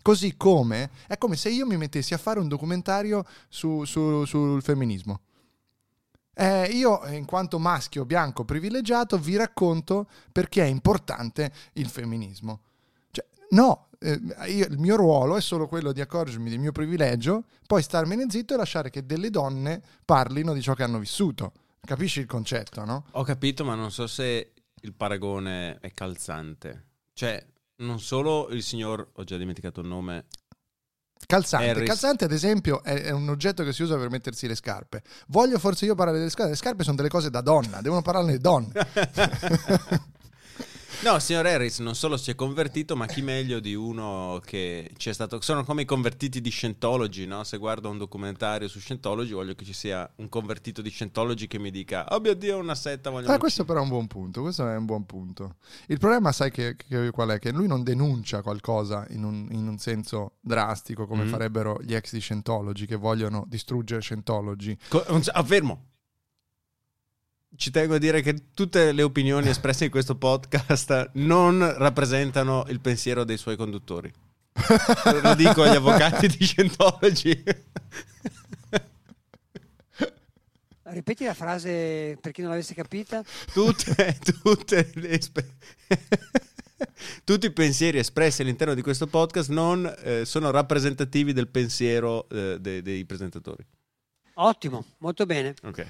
Così 0.00 0.36
come 0.36 0.90
è 1.08 1.18
come 1.18 1.34
se 1.34 1.48
io 1.48 1.66
mi 1.66 1.76
mettessi 1.76 2.14
a 2.14 2.18
fare 2.18 2.38
un 2.38 2.46
documentario 2.46 3.24
su- 3.48 3.84
su- 3.84 4.24
sul 4.24 4.62
femminismo. 4.62 5.20
Eh, 6.32 6.66
io, 6.66 7.04
in 7.08 7.24
quanto 7.24 7.58
maschio 7.58 8.04
bianco 8.04 8.44
privilegiato, 8.44 9.18
vi 9.18 9.34
racconto 9.36 10.06
perché 10.30 10.62
è 10.62 10.66
importante 10.66 11.50
il 11.72 11.88
femminismo. 11.88 12.60
Cioè, 13.10 13.24
no, 13.50 13.85
eh, 13.98 14.20
io- 14.48 14.66
il 14.66 14.78
mio 14.78 14.96
ruolo 14.96 15.36
è 15.36 15.40
solo 15.40 15.66
quello 15.66 15.92
di 15.92 16.00
accorgermi 16.00 16.50
del 16.50 16.58
mio 16.58 16.72
privilegio, 16.72 17.44
poi 17.66 17.82
starmene 17.82 18.26
zitto 18.28 18.54
e 18.54 18.56
lasciare 18.56 18.90
che 18.90 19.06
delle 19.06 19.30
donne 19.30 19.82
parlino 20.04 20.52
di 20.52 20.62
ciò 20.62 20.74
che 20.74 20.82
hanno 20.82 20.98
vissuto. 20.98 21.52
Capisci 21.80 22.20
il 22.20 22.26
concetto, 22.26 22.84
no? 22.84 23.06
Ho 23.12 23.22
capito, 23.22 23.64
ma 23.64 23.74
non 23.74 23.90
so 23.90 24.06
se 24.06 24.52
il 24.80 24.94
paragone 24.94 25.78
è 25.80 25.92
calzante. 25.92 26.84
Cioè, 27.12 27.44
non 27.76 28.00
solo 28.00 28.48
il 28.50 28.62
signor, 28.62 29.10
ho 29.12 29.24
già 29.24 29.36
dimenticato 29.36 29.80
il 29.80 29.86
nome, 29.86 30.26
Calzante. 31.24 31.70
Harris. 31.70 31.88
Calzante, 31.88 32.24
ad 32.24 32.32
esempio, 32.32 32.82
è, 32.82 33.10
un 33.10 33.28
oggetto 33.28 33.64
che 33.64 33.72
si 33.72 33.82
usa 33.82 33.96
per 33.96 34.10
mettersi 34.10 34.46
le 34.46 34.54
scarpe. 34.54 35.02
Voglio 35.28 35.58
forse 35.58 35.86
io 35.86 35.94
parlare 35.94 36.18
delle 36.18 36.30
scarpe. 36.30 36.50
Le 36.50 36.56
scarpe 36.56 36.84
sono 36.84 36.96
delle 36.96 37.08
cose 37.08 37.30
da 37.30 37.40
donna, 37.40 37.80
devono 37.80 38.02
parlarne 38.02 38.32
le 38.32 38.38
donne. 38.38 38.72
No, 41.06 41.20
signor 41.20 41.46
Harris 41.46 41.78
non 41.78 41.94
solo 41.94 42.16
si 42.16 42.32
è 42.32 42.34
convertito, 42.34 42.96
ma 42.96 43.06
chi 43.06 43.22
meglio 43.22 43.60
di 43.60 43.76
uno 43.76 44.40
che 44.44 44.90
ci 44.96 45.08
è 45.08 45.12
stato. 45.12 45.40
Sono 45.40 45.62
come 45.62 45.82
i 45.82 45.84
convertiti 45.84 46.40
di 46.40 46.50
Scientology, 46.50 47.26
no? 47.26 47.44
Se 47.44 47.58
guardo 47.58 47.88
un 47.88 47.96
documentario 47.96 48.66
su 48.66 48.80
Scientology, 48.80 49.30
voglio 49.32 49.54
che 49.54 49.64
ci 49.64 49.72
sia 49.72 50.10
un 50.16 50.28
convertito 50.28 50.82
di 50.82 50.90
Scientology 50.90 51.46
che 51.46 51.60
mi 51.60 51.70
dica: 51.70 52.06
Oh 52.10 52.18
mio 52.18 52.34
Dio, 52.34 52.58
una 52.58 52.74
setta, 52.74 53.10
voglio. 53.10 53.30
Ah, 53.30 53.38
questo 53.38 53.64
però 53.64 53.78
è 53.78 53.82
un 53.82 53.88
buon 53.88 54.08
punto. 54.08 54.42
Questo 54.42 54.68
è 54.68 54.74
un 54.74 54.84
buon 54.84 55.06
punto. 55.06 55.58
Il 55.86 55.98
problema, 55.98 56.32
sai 56.32 56.50
che, 56.50 56.74
che- 56.74 57.10
qual 57.12 57.28
è? 57.28 57.38
Che 57.38 57.52
lui 57.52 57.68
non 57.68 57.84
denuncia 57.84 58.42
qualcosa 58.42 59.06
in 59.10 59.22
un, 59.22 59.46
in 59.52 59.68
un 59.68 59.78
senso 59.78 60.38
drastico, 60.40 61.06
come 61.06 61.22
Mhm. 61.22 61.28
farebbero 61.30 61.78
gli 61.82 61.94
ex 61.94 62.14
di 62.14 62.20
Scientology 62.20 62.84
che 62.84 62.96
vogliono 62.96 63.44
distruggere 63.46 64.00
Scientology. 64.00 64.76
Co- 64.88 65.04
fermo. 65.44 65.84
Ci 67.56 67.70
tengo 67.70 67.94
a 67.94 67.98
dire 67.98 68.20
che 68.20 68.52
tutte 68.54 68.92
le 68.92 69.02
opinioni 69.02 69.48
espresse 69.48 69.84
in 69.86 69.90
questo 69.90 70.14
podcast 70.16 71.10
non 71.14 71.74
rappresentano 71.78 72.64
il 72.68 72.80
pensiero 72.80 73.24
dei 73.24 73.36
suoi 73.38 73.56
conduttori. 73.56 74.12
Lo 75.22 75.34
dico 75.36 75.62
agli 75.62 75.76
avvocati 75.76 76.28
di 76.28 76.44
Scientology. 76.44 77.42
Ripeti 80.88 81.24
la 81.24 81.34
frase 81.34 82.16
per 82.20 82.30
chi 82.32 82.42
non 82.42 82.50
l'avesse 82.50 82.74
capita. 82.74 83.22
tutte, 83.52 84.18
tutte 84.42 84.90
le 84.94 85.10
espe- 85.10 85.54
tutti 87.24 87.46
i 87.46 87.52
pensieri 87.52 87.98
espressi 87.98 88.42
all'interno 88.42 88.74
di 88.74 88.82
questo 88.82 89.06
podcast 89.06 89.50
non 89.50 89.92
eh, 90.02 90.24
sono 90.24 90.50
rappresentativi 90.50 91.32
del 91.32 91.48
pensiero 91.48 92.28
eh, 92.28 92.58
de- 92.60 92.82
dei 92.82 93.04
presentatori. 93.04 93.64
Ottimo, 94.34 94.84
molto 94.98 95.26
bene. 95.26 95.54
Ok. 95.64 95.86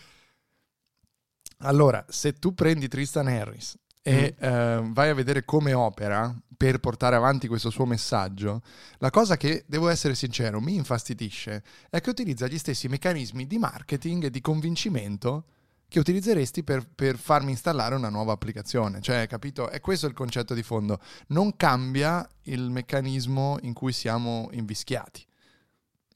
Allora, 1.59 2.05
se 2.09 2.35
tu 2.35 2.55
prendi 2.55 2.89
Tristan 2.89 3.29
Harris 3.29 3.79
e 4.03 4.35
eh, 4.39 4.81
vai 4.85 5.09
a 5.09 5.15
vedere 5.15 5.45
come 5.45 5.73
opera 5.73 6.35
per 6.57 6.79
portare 6.79 7.17
avanti 7.17 7.49
questo 7.49 7.71
suo 7.71 7.87
messaggio, 7.87 8.63
la 8.99 9.11
cosa 9.11 9.37
che, 9.37 9.65
devo 9.67 9.89
essere 9.89 10.15
sincero, 10.15 10.61
mi 10.61 10.75
infastidisce 10.75 11.63
è 11.91 12.01
che 12.01 12.11
utilizza 12.11 12.47
gli 12.47 12.59
stessi 12.59 12.89
meccanismi 12.89 13.47
di 13.47 13.59
marketing 13.59 14.25
e 14.25 14.31
di 14.31 14.41
convincimento 14.41 15.45
che 15.89 15.99
utilizzeresti 15.99 16.65
per, 16.65 16.87
per 16.93 17.17
farmi 17.17 17.53
installare 17.53 17.95
una 17.95 18.09
nuova 18.09 18.33
applicazione. 18.33 19.01
Cioè, 19.01 19.27
capito? 19.27 19.69
È 19.69 19.81
questo 19.81 20.07
il 20.07 20.15
concetto 20.15 20.55
di 20.55 20.63
fondo. 20.63 21.01
Non 21.29 21.57
cambia 21.57 22.27
il 22.45 22.71
meccanismo 22.71 23.59
in 23.63 23.73
cui 23.73 23.93
siamo 23.93 24.49
invischiati. 24.53 25.25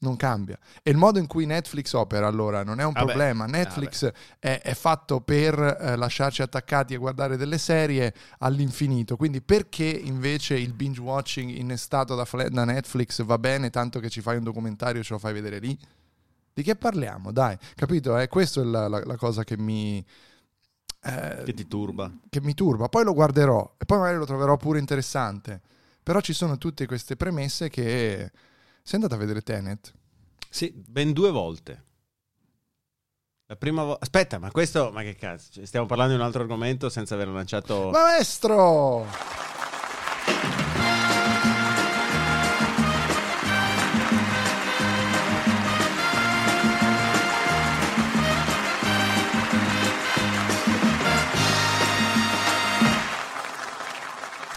Non 0.01 0.15
cambia. 0.15 0.57
E 0.81 0.89
il 0.89 0.97
modo 0.97 1.19
in 1.19 1.27
cui 1.27 1.45
Netflix 1.45 1.93
opera, 1.93 2.25
allora, 2.25 2.63
non 2.63 2.79
è 2.79 2.83
un 2.83 2.91
Vabbè. 2.91 3.05
problema. 3.05 3.45
Netflix 3.45 4.11
è, 4.39 4.59
è 4.63 4.73
fatto 4.73 5.21
per 5.21 5.59
eh, 5.59 5.95
lasciarci 5.95 6.41
attaccati 6.41 6.95
a 6.95 6.97
guardare 6.97 7.37
delle 7.37 7.59
serie 7.59 8.11
all'infinito. 8.39 9.15
Quindi 9.15 9.41
perché 9.43 9.85
invece 9.85 10.55
il 10.55 10.73
binge 10.73 10.99
watching 11.01 11.51
innestato 11.51 12.15
da, 12.15 12.27
da 12.49 12.65
Netflix 12.65 13.21
va 13.23 13.37
bene 13.37 13.69
tanto 13.69 13.99
che 13.99 14.09
ci 14.09 14.21
fai 14.21 14.37
un 14.37 14.43
documentario 14.43 15.01
e 15.01 15.03
ce 15.03 15.13
lo 15.13 15.19
fai 15.19 15.33
vedere 15.33 15.59
lì? 15.59 15.77
Di 16.51 16.63
che 16.63 16.75
parliamo? 16.75 17.31
Dai, 17.31 17.55
capito? 17.75 18.17
È 18.17 18.27
questa 18.27 18.63
la, 18.63 18.87
la- 18.87 19.03
la 19.05 19.15
cosa 19.17 19.43
che 19.43 19.55
mi... 19.55 20.03
eh, 21.03 21.41
Che 21.45 21.53
ti 21.53 21.67
turba. 21.67 22.11
che 22.27 22.41
mi 22.41 22.55
turba. 22.55 22.87
Poi 22.89 23.03
lo 23.03 23.13
guarderò 23.13 23.75
e 23.77 23.85
poi 23.85 23.99
magari 23.99 24.17
lo 24.17 24.25
troverò 24.25 24.57
pure 24.57 24.79
interessante. 24.79 25.61
Però 26.01 26.19
ci 26.21 26.33
sono 26.33 26.57
tutte 26.57 26.87
queste 26.87 27.15
premesse 27.15 27.69
che... 27.69 28.31
Sei 28.83 28.95
andato 28.95 29.13
a 29.13 29.17
vedere 29.17 29.41
Tenet? 29.41 29.93
Sì, 30.49 30.73
ben 30.73 31.13
due 31.13 31.31
volte. 31.31 31.83
La 33.45 33.55
prima 33.55 33.83
volta... 33.83 34.03
Aspetta, 34.03 34.39
ma 34.39 34.51
questo... 34.51 34.91
Ma 34.91 35.01
che 35.01 35.15
cazzo? 35.15 35.51
Cioè, 35.51 35.65
Stiamo 35.65 35.85
parlando 35.85 36.13
di 36.13 36.19
un 36.19 36.25
altro 36.25 36.41
argomento 36.41 36.89
senza 36.89 37.15
aver 37.15 37.27
lanciato... 37.27 37.89
Maestro! 37.91 39.05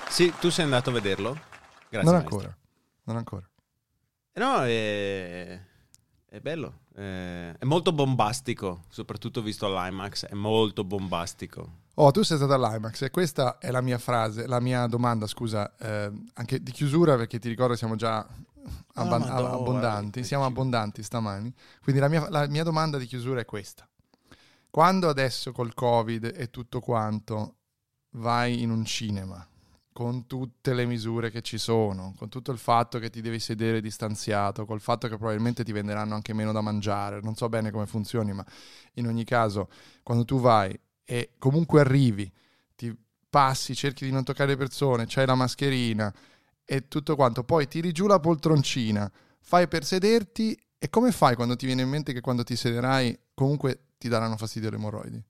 Sì, 0.09 0.33
tu 0.39 0.49
sei 0.49 0.65
andato 0.65 0.91
a 0.91 0.93
vederlo? 0.93 1.37
Grazie. 1.89 2.09
non 2.09 2.21
ancora. 2.21 2.57
Non 3.03 3.17
ancora. 3.17 3.49
No, 4.37 4.65
eh, 4.65 5.61
È 6.27 6.41
bello, 6.41 6.81
eh, 6.97 7.55
è 7.57 7.65
molto 7.65 7.93
bombastico, 7.93 8.83
soprattutto 8.89 9.41
visto 9.41 9.67
all'IMAX, 9.67 10.27
è 10.27 10.35
molto 10.35 10.83
bombastico. 10.83 11.83
Oh, 11.95 12.11
tu 12.11 12.23
sei 12.23 12.37
stata 12.37 12.55
all'IMAX 12.55 13.03
e 13.03 13.11
questa 13.11 13.59
è 13.59 13.71
la 13.71 13.81
mia 13.81 13.99
frase, 13.99 14.49
la 14.49 14.59
mia 14.59 14.87
domanda, 14.87 15.29
scusa, 15.29 15.77
eh, 15.77 16.11
anche 16.35 16.61
di 16.61 16.73
chiusura 16.73 17.17
perché 17.17 17.39
ti 17.39 17.49
ricordo 17.49 17.77
siamo 17.77 17.95
già 17.95 18.27
Ah, 18.95 19.05
madò, 19.05 19.53
abbondanti, 19.61 20.11
guarda, 20.11 20.23
siamo 20.23 20.45
abbondanti 20.45 21.03
stamani. 21.03 21.53
Quindi 21.83 22.01
la 22.01 22.09
mia, 22.09 22.29
la 22.31 22.47
mia 22.49 22.65
domanda 22.65 22.99
di 22.99 23.07
chiusura 23.07 23.41
è 23.41 23.45
questa. 23.45 23.87
Quando 24.71 25.09
adesso 25.09 25.53
col 25.53 25.75
Covid 25.75 26.33
e 26.35 26.51
tutto 26.51 26.81
quanto 26.81 27.57
vai 28.13 28.63
in 28.63 28.71
un 28.71 28.85
cinema 28.85 29.47
con 29.95 30.27
tutte 30.27 30.75
le 30.75 30.87
misure 30.87 31.31
che 31.31 31.41
ci 31.41 31.57
sono, 31.57 32.15
con 32.19 32.29
tutto 32.29 32.51
il 32.51 32.59
fatto 32.59 32.99
che 32.99 33.11
ti 33.11 33.21
devi 33.21 33.39
sedere 33.39 33.81
distanziato, 33.81 34.67
col 34.67 34.81
fatto 34.81 35.07
che 35.07 35.17
probabilmente 35.17 35.63
ti 35.63 35.71
venderanno 35.71 36.17
anche 36.17 36.33
meno 36.33 36.51
da 36.51 36.61
mangiare, 36.61 37.21
non 37.23 37.37
so 37.37 37.49
bene 37.49 37.71
come 37.71 37.87
funzioni, 37.87 38.33
ma 38.33 38.45
in 38.95 39.07
ogni 39.07 39.23
caso 39.23 39.69
quando 40.03 40.25
tu 40.25 40.41
vai 40.41 40.77
e 41.05 41.35
comunque 41.39 41.79
arrivi, 41.79 42.29
ti 42.75 42.93
passi, 43.31 43.77
cerchi 43.77 44.05
di 44.05 44.11
non 44.11 44.25
toccare 44.25 44.51
le 44.51 44.57
persone, 44.57 45.05
c'hai 45.07 45.27
la 45.27 45.37
mascherina 45.37 46.13
e 46.65 46.89
tutto 46.89 47.15
quanto, 47.15 47.45
poi 47.45 47.69
tiri 47.69 47.93
giù 47.93 48.09
la 48.09 48.19
poltroncina, 48.19 49.09
fai 49.39 49.69
per 49.69 49.85
sederti 49.85 50.61
e 50.77 50.91
come 50.91 51.13
fai 51.13 51.37
quando 51.37 51.55
ti 51.55 51.67
viene 51.67 51.83
in 51.83 51.89
mente 51.89 52.13
che 52.13 52.21
quando 52.21 52.43
ti 52.43 52.57
sederai 52.57 53.17
comunque 53.33 53.91
ti 53.97 54.09
daranno 54.09 54.37
fastidio 54.37 54.71
le 54.71 54.77
emorroidi? 54.77 55.25